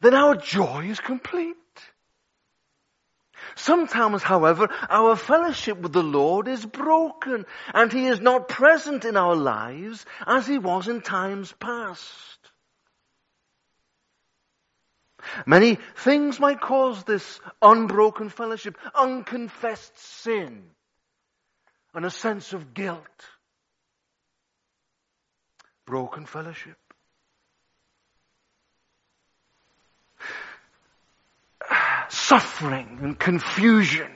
then 0.01 0.15
our 0.15 0.35
joy 0.35 0.87
is 0.89 0.99
complete. 0.99 1.57
Sometimes, 3.53 4.23
however, 4.23 4.69
our 4.89 5.15
fellowship 5.15 5.77
with 5.77 5.93
the 5.93 6.01
Lord 6.01 6.47
is 6.47 6.65
broken 6.65 7.45
and 7.71 7.91
He 7.91 8.07
is 8.07 8.19
not 8.19 8.47
present 8.47 9.05
in 9.05 9.15
our 9.15 9.35
lives 9.35 10.07
as 10.25 10.47
He 10.47 10.57
was 10.57 10.87
in 10.87 11.01
times 11.01 11.53
past. 11.59 12.32
Many 15.45 15.77
things 15.95 16.39
might 16.39 16.61
cause 16.61 17.03
this 17.03 17.39
unbroken 17.61 18.29
fellowship, 18.29 18.77
unconfessed 18.95 19.97
sin, 19.97 20.63
and 21.93 22.05
a 22.05 22.09
sense 22.09 22.53
of 22.53 22.73
guilt. 22.73 22.99
Broken 25.85 26.25
fellowship. 26.25 26.77
Suffering 32.09 32.99
and 33.01 33.19
confusion 33.19 34.11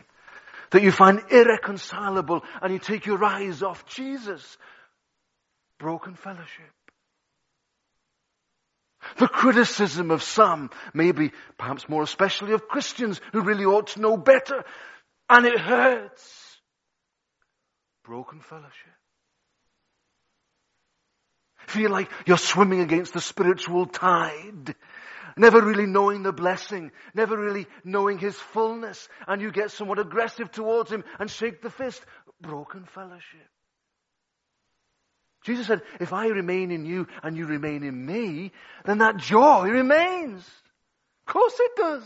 that 0.71 0.83
you 0.83 0.91
find 0.91 1.21
irreconcilable 1.29 2.43
and 2.61 2.73
you 2.73 2.79
take 2.79 3.05
your 3.05 3.23
eyes 3.23 3.63
off 3.63 3.85
Jesus. 3.85 4.57
Broken 5.77 6.15
fellowship. 6.15 6.71
The 9.17 9.27
criticism 9.27 10.11
of 10.11 10.23
some, 10.23 10.69
maybe 10.93 11.31
perhaps 11.57 11.87
more 11.89 12.03
especially 12.03 12.53
of 12.53 12.67
Christians 12.67 13.21
who 13.31 13.41
really 13.41 13.65
ought 13.65 13.87
to 13.87 14.01
know 14.01 14.17
better, 14.17 14.63
and 15.29 15.45
it 15.45 15.59
hurts. 15.59 16.57
Broken 18.03 18.41
fellowship. 18.41 18.93
Feel 21.67 21.91
like 21.91 22.09
you're 22.25 22.37
swimming 22.37 22.79
against 22.79 23.13
the 23.13 23.21
spiritual 23.21 23.85
tide, 23.85 24.75
never 25.35 25.61
really 25.61 25.85
knowing 25.85 26.23
the 26.23 26.31
blessing, 26.31 26.91
never 27.13 27.37
really 27.37 27.67
knowing 27.83 28.17
His 28.17 28.35
fullness, 28.35 29.09
and 29.27 29.41
you 29.41 29.51
get 29.51 29.71
somewhat 29.71 29.99
aggressive 29.99 30.51
towards 30.51 30.91
Him 30.91 31.03
and 31.19 31.29
shake 31.29 31.61
the 31.61 31.69
fist. 31.69 32.03
Broken 32.39 32.85
fellowship. 32.85 33.49
Jesus 35.47 35.65
said, 35.65 35.81
if 36.01 36.11
I 36.11 36.27
remain 36.27 36.71
in 36.71 36.85
you 36.85 37.07
and 37.23 37.37
you 37.37 37.45
remain 37.45 37.81
in 37.81 38.05
me, 38.05 38.51
then 38.83 38.97
that 38.97 39.15
joy 39.15 39.69
remains. 39.69 40.45
Of 41.25 41.33
course 41.33 41.55
it 41.57 41.71
does. 41.77 42.03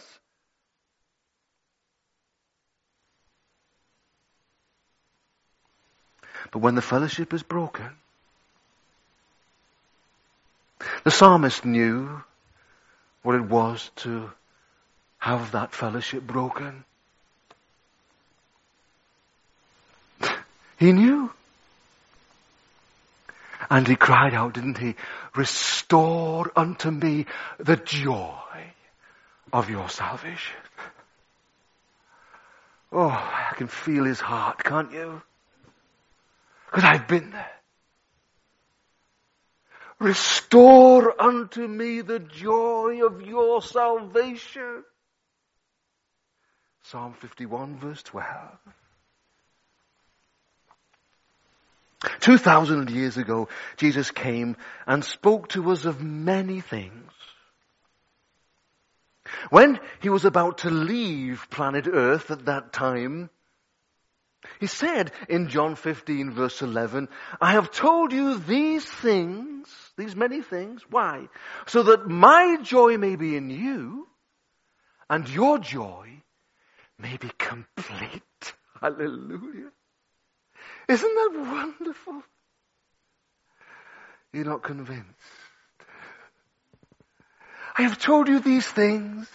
But 6.51 6.59
when 6.59 6.75
the 6.75 6.83
fellowship 6.83 7.33
is 7.33 7.41
broken, 7.41 7.89
the 11.03 11.09
psalmist 11.09 11.65
knew 11.65 12.21
what 13.23 13.33
it 13.33 13.45
was 13.45 13.89
to 13.97 14.29
have 15.17 15.53
that 15.53 15.73
fellowship 15.73 16.21
broken. 16.21 16.85
He 20.77 20.91
knew. 20.91 21.33
And 23.69 23.87
he 23.87 23.95
cried 23.95 24.33
out, 24.33 24.53
didn't 24.53 24.77
he? 24.77 24.95
Restore 25.35 26.51
unto 26.55 26.91
me 26.91 27.25
the 27.59 27.77
joy 27.77 28.73
of 29.53 29.69
your 29.69 29.89
salvation. 29.89 30.57
Oh, 32.91 33.07
I 33.09 33.53
can 33.55 33.67
feel 33.67 34.03
his 34.03 34.19
heart, 34.19 34.63
can't 34.63 34.91
you? 34.91 35.21
Because 36.65 36.83
I've 36.83 37.07
been 37.07 37.31
there. 37.31 37.51
Restore 39.99 41.21
unto 41.21 41.67
me 41.67 42.01
the 42.01 42.19
joy 42.19 43.05
of 43.05 43.21
your 43.21 43.61
salvation. 43.61 44.83
Psalm 46.81 47.13
51 47.13 47.77
verse 47.77 48.01
12. 48.03 48.27
2,000 52.21 52.89
years 52.89 53.17
ago, 53.17 53.49
Jesus 53.77 54.11
came 54.11 54.55
and 54.87 55.03
spoke 55.03 55.49
to 55.49 55.71
us 55.71 55.85
of 55.85 56.01
many 56.01 56.61
things. 56.61 57.11
When 59.49 59.79
he 60.01 60.09
was 60.09 60.25
about 60.25 60.59
to 60.59 60.69
leave 60.69 61.47
planet 61.49 61.87
Earth 61.87 62.31
at 62.31 62.45
that 62.45 62.73
time, 62.73 63.29
he 64.59 64.67
said 64.67 65.11
in 65.29 65.49
John 65.49 65.75
15 65.75 66.31
verse 66.31 66.61
11, 66.61 67.09
I 67.39 67.53
have 67.53 67.71
told 67.71 68.11
you 68.11 68.37
these 68.37 68.85
things, 68.85 69.67
these 69.97 70.15
many 70.15 70.41
things. 70.41 70.81
Why? 70.89 71.27
So 71.67 71.83
that 71.83 72.07
my 72.07 72.57
joy 72.61 72.97
may 72.97 73.15
be 73.15 73.35
in 73.35 73.49
you 73.49 74.07
and 75.09 75.29
your 75.29 75.59
joy 75.59 76.23
may 76.97 77.17
be 77.17 77.29
complete. 77.37 78.21
Hallelujah. 78.81 79.71
Isn't 80.91 81.15
that 81.15 81.39
wonderful? 81.39 82.21
You're 84.33 84.43
not 84.43 84.61
convinced. 84.61 85.07
I 87.77 87.83
have 87.83 87.97
told 87.97 88.27
you 88.27 88.41
these 88.41 88.67
things 88.67 89.25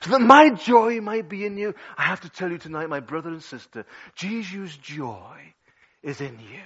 so 0.00 0.10
that 0.10 0.20
my 0.20 0.50
joy 0.50 1.00
might 1.00 1.28
be 1.28 1.44
in 1.44 1.58
you. 1.58 1.74
I 1.98 2.02
have 2.04 2.20
to 2.20 2.28
tell 2.28 2.52
you 2.52 2.58
tonight, 2.58 2.88
my 2.88 3.00
brother 3.00 3.30
and 3.30 3.42
sister, 3.42 3.84
Jesus' 4.14 4.76
joy 4.76 5.54
is 6.04 6.20
in 6.20 6.38
you. 6.38 6.60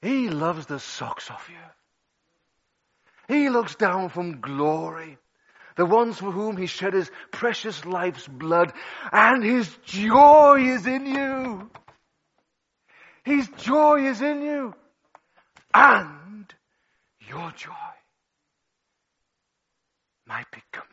He 0.00 0.30
loves 0.30 0.64
the 0.64 0.80
socks 0.80 1.30
off 1.30 1.46
you. 1.50 3.34
He 3.36 3.50
looks 3.50 3.74
down 3.74 4.08
from 4.08 4.40
glory. 4.40 5.18
The 5.76 5.84
ones 5.84 6.16
for 6.16 6.32
whom 6.32 6.56
he 6.56 6.66
shed 6.66 6.94
his 6.94 7.10
precious 7.32 7.84
life's 7.84 8.26
blood 8.26 8.72
and 9.12 9.44
his 9.44 9.68
joy 9.84 10.56
is 10.60 10.86
in 10.86 11.04
you. 11.04 11.70
His 13.28 13.46
joy 13.58 14.06
is 14.06 14.22
in 14.22 14.40
you. 14.40 14.74
And 15.74 16.46
your 17.28 17.50
joy 17.50 17.94
might 20.26 20.50
be 20.50 20.62
complete. 20.72 20.88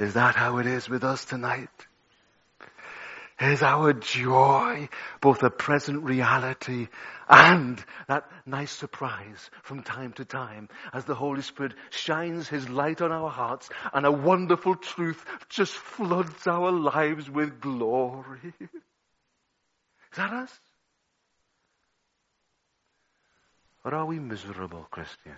Is 0.00 0.14
that 0.14 0.34
how 0.34 0.58
it 0.58 0.66
is 0.66 0.88
with 0.88 1.04
us 1.04 1.24
tonight? 1.24 1.68
Is 3.40 3.62
our 3.62 3.92
joy 3.92 4.88
both 5.20 5.44
a 5.44 5.50
present 5.50 6.02
reality 6.02 6.88
and 7.28 7.82
that 8.08 8.28
nice 8.46 8.70
surprise 8.70 9.50
from 9.62 9.82
time 9.82 10.12
to 10.14 10.24
time 10.24 10.68
as 10.92 11.04
the 11.04 11.14
Holy 11.14 11.42
Spirit 11.42 11.74
shines 11.90 12.48
His 12.48 12.68
light 12.68 13.00
on 13.00 13.12
our 13.12 13.30
hearts 13.30 13.70
and 13.92 14.04
a 14.04 14.12
wonderful 14.12 14.76
truth 14.76 15.24
just 15.48 15.72
floods 15.72 16.46
our 16.46 16.70
lives 16.70 17.30
with 17.30 17.60
glory? 17.60 18.54
Is 18.60 20.18
that 20.18 20.32
us? 20.32 20.60
Or 23.84 23.94
are 23.94 24.06
we 24.06 24.18
miserable 24.18 24.86
Christians? 24.90 25.36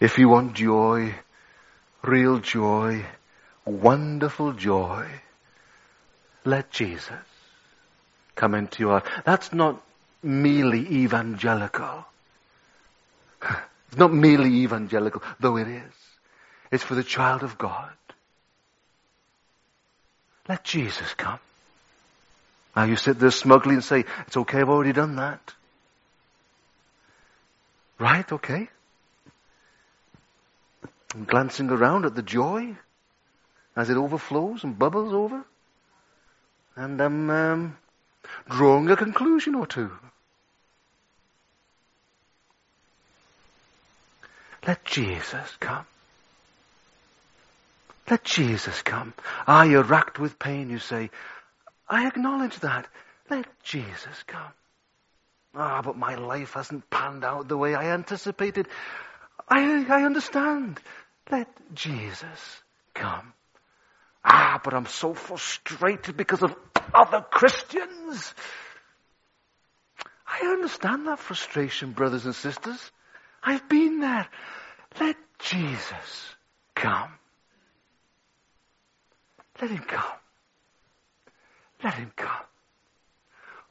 If 0.00 0.18
you 0.18 0.28
want 0.28 0.54
joy, 0.54 1.14
real 2.06 2.38
joy, 2.38 3.04
wonderful 3.64 4.52
joy, 4.52 5.06
let 6.44 6.70
Jesus 6.70 7.12
come 8.34 8.54
into 8.54 8.82
your 8.82 9.00
heart. 9.00 9.06
That's 9.24 9.52
not 9.52 9.82
merely 10.22 10.80
evangelical. 10.80 12.04
It's 13.88 14.00
not 14.00 14.12
merely 14.12 14.48
evangelical, 14.64 15.22
though 15.38 15.56
it 15.56 15.68
is. 15.68 15.92
It's 16.72 16.82
for 16.82 16.96
the 16.96 17.04
child 17.04 17.44
of 17.44 17.56
God. 17.56 17.92
Let 20.48 20.64
Jesus 20.64 21.14
come. 21.14 21.38
Now 22.74 22.84
you 22.84 22.96
sit 22.96 23.20
there 23.20 23.30
smugly 23.30 23.74
and 23.74 23.84
say, 23.84 24.04
it's 24.26 24.36
okay, 24.36 24.58
I've 24.58 24.68
already 24.68 24.92
done 24.92 25.14
that. 25.16 25.54
Right, 28.00 28.32
okay. 28.32 28.68
I'm 31.14 31.24
glancing 31.24 31.70
around 31.70 32.04
at 32.04 32.16
the 32.16 32.22
joy 32.22 32.76
as 33.76 33.88
it 33.88 33.96
overflows 33.96 34.64
and 34.64 34.78
bubbles 34.78 35.12
over. 35.12 35.44
And 36.76 37.00
I'm 37.00 37.30
um, 37.30 37.76
drawing 38.48 38.90
a 38.90 38.96
conclusion 38.96 39.54
or 39.54 39.66
two. 39.66 39.92
Let 44.66 44.84
Jesus 44.84 45.56
come. 45.60 45.86
Let 48.10 48.24
Jesus 48.24 48.82
come. 48.82 49.14
Ah, 49.46 49.62
you're 49.62 49.82
racked 49.82 50.18
with 50.18 50.38
pain, 50.38 50.68
you 50.68 50.78
say. 50.78 51.10
I 51.88 52.06
acknowledge 52.06 52.58
that. 52.60 52.86
Let 53.30 53.46
Jesus 53.62 54.22
come. 54.26 54.52
Ah, 55.54 55.80
but 55.82 55.96
my 55.96 56.16
life 56.16 56.54
hasn't 56.54 56.90
panned 56.90 57.24
out 57.24 57.46
the 57.46 57.56
way 57.56 57.74
I 57.74 57.92
anticipated. 57.92 58.66
I, 59.48 59.86
I 59.88 60.02
understand. 60.02 60.80
Let 61.30 61.48
Jesus 61.74 62.62
come. 62.94 63.32
Ah, 64.24 64.60
but 64.62 64.74
I'm 64.74 64.86
so 64.86 65.14
frustrated 65.14 66.16
because 66.16 66.42
of 66.42 66.54
other 66.94 67.20
Christians. 67.22 68.34
I 70.26 70.46
understand 70.46 71.06
that 71.06 71.18
frustration, 71.18 71.92
brothers 71.92 72.24
and 72.24 72.34
sisters. 72.34 72.90
I've 73.42 73.68
been 73.68 74.00
there. 74.00 74.26
Let 75.00 75.16
Jesus 75.38 76.34
come. 76.74 77.10
Let 79.60 79.70
him 79.70 79.84
come. 79.86 80.18
Let 81.82 81.94
him 81.94 82.12
come. 82.16 82.44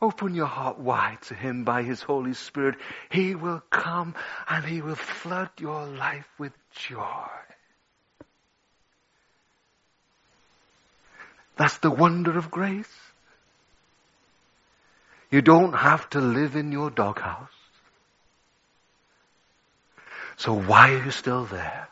Open 0.04 0.36
your 0.36 0.48
heart 0.48 0.80
wide 0.80 1.22
to 1.30 1.34
him 1.34 1.64
by 1.64 1.84
his 1.84 2.02
Holy 2.02 2.34
Spirit. 2.34 2.76
He 3.10 3.36
will 3.36 3.64
come 3.70 4.16
and 4.50 4.66
he 4.66 4.82
will 4.82 4.96
flood 4.96 5.50
your 5.58 5.86
life 5.86 6.28
with 6.38 6.52
joy. 6.72 7.30
That's 11.56 11.78
the 11.78 11.90
wonder 11.90 12.38
of 12.38 12.52
grace. 12.52 12.94
You 15.32 15.42
don't 15.42 15.72
have 15.72 16.10
to 16.10 16.20
live 16.20 16.58
in 16.58 16.74
your 16.74 16.90
doghouse. 16.90 17.48
So 20.36 20.54
why 20.54 20.96
are 20.96 21.06
you 21.06 21.12
still 21.12 21.46
there? 21.46 21.88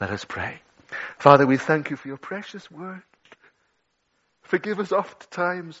Let 0.00 0.10
us 0.10 0.24
pray. 0.24 0.60
Father, 1.18 1.46
we 1.46 1.56
thank 1.56 1.88
you 1.88 1.94
for 1.96 2.08
your 2.08 2.16
precious 2.16 2.68
word. 2.68 3.04
Forgive 4.42 4.80
us 4.80 4.90
oft 4.90 5.30
times 5.30 5.80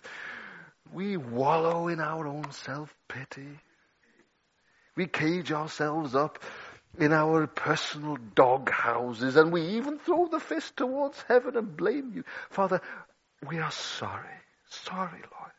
we 0.92 1.16
wallow 1.16 1.88
in 1.88 2.00
our 2.00 2.26
own 2.26 2.50
self-pity. 2.50 3.58
We 4.96 5.06
cage 5.06 5.52
ourselves 5.52 6.14
up 6.14 6.38
in 6.98 7.12
our 7.12 7.46
personal 7.46 8.18
dog 8.34 8.70
houses 8.70 9.36
and 9.36 9.52
we 9.52 9.62
even 9.76 9.98
throw 9.98 10.26
the 10.28 10.40
fist 10.40 10.76
towards 10.76 11.22
heaven 11.28 11.56
and 11.56 11.76
blame 11.76 12.12
you. 12.14 12.24
Father, 12.50 12.80
we 13.48 13.58
are 13.58 13.70
sorry. 13.70 14.36
Sorry, 14.68 15.10
Lord. 15.10 15.52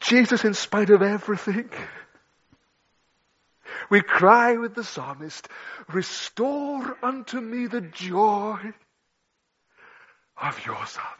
Jesus, 0.00 0.44
in 0.44 0.54
spite 0.54 0.90
of 0.90 1.02
everything, 1.02 1.70
we 3.90 4.00
cry 4.00 4.56
with 4.56 4.74
the 4.74 4.84
psalmist, 4.84 5.48
restore 5.92 6.96
unto 7.02 7.40
me 7.40 7.66
the 7.66 7.80
joy 7.80 8.58
of 10.40 10.66
your 10.66 10.86
salvation. 10.86 11.19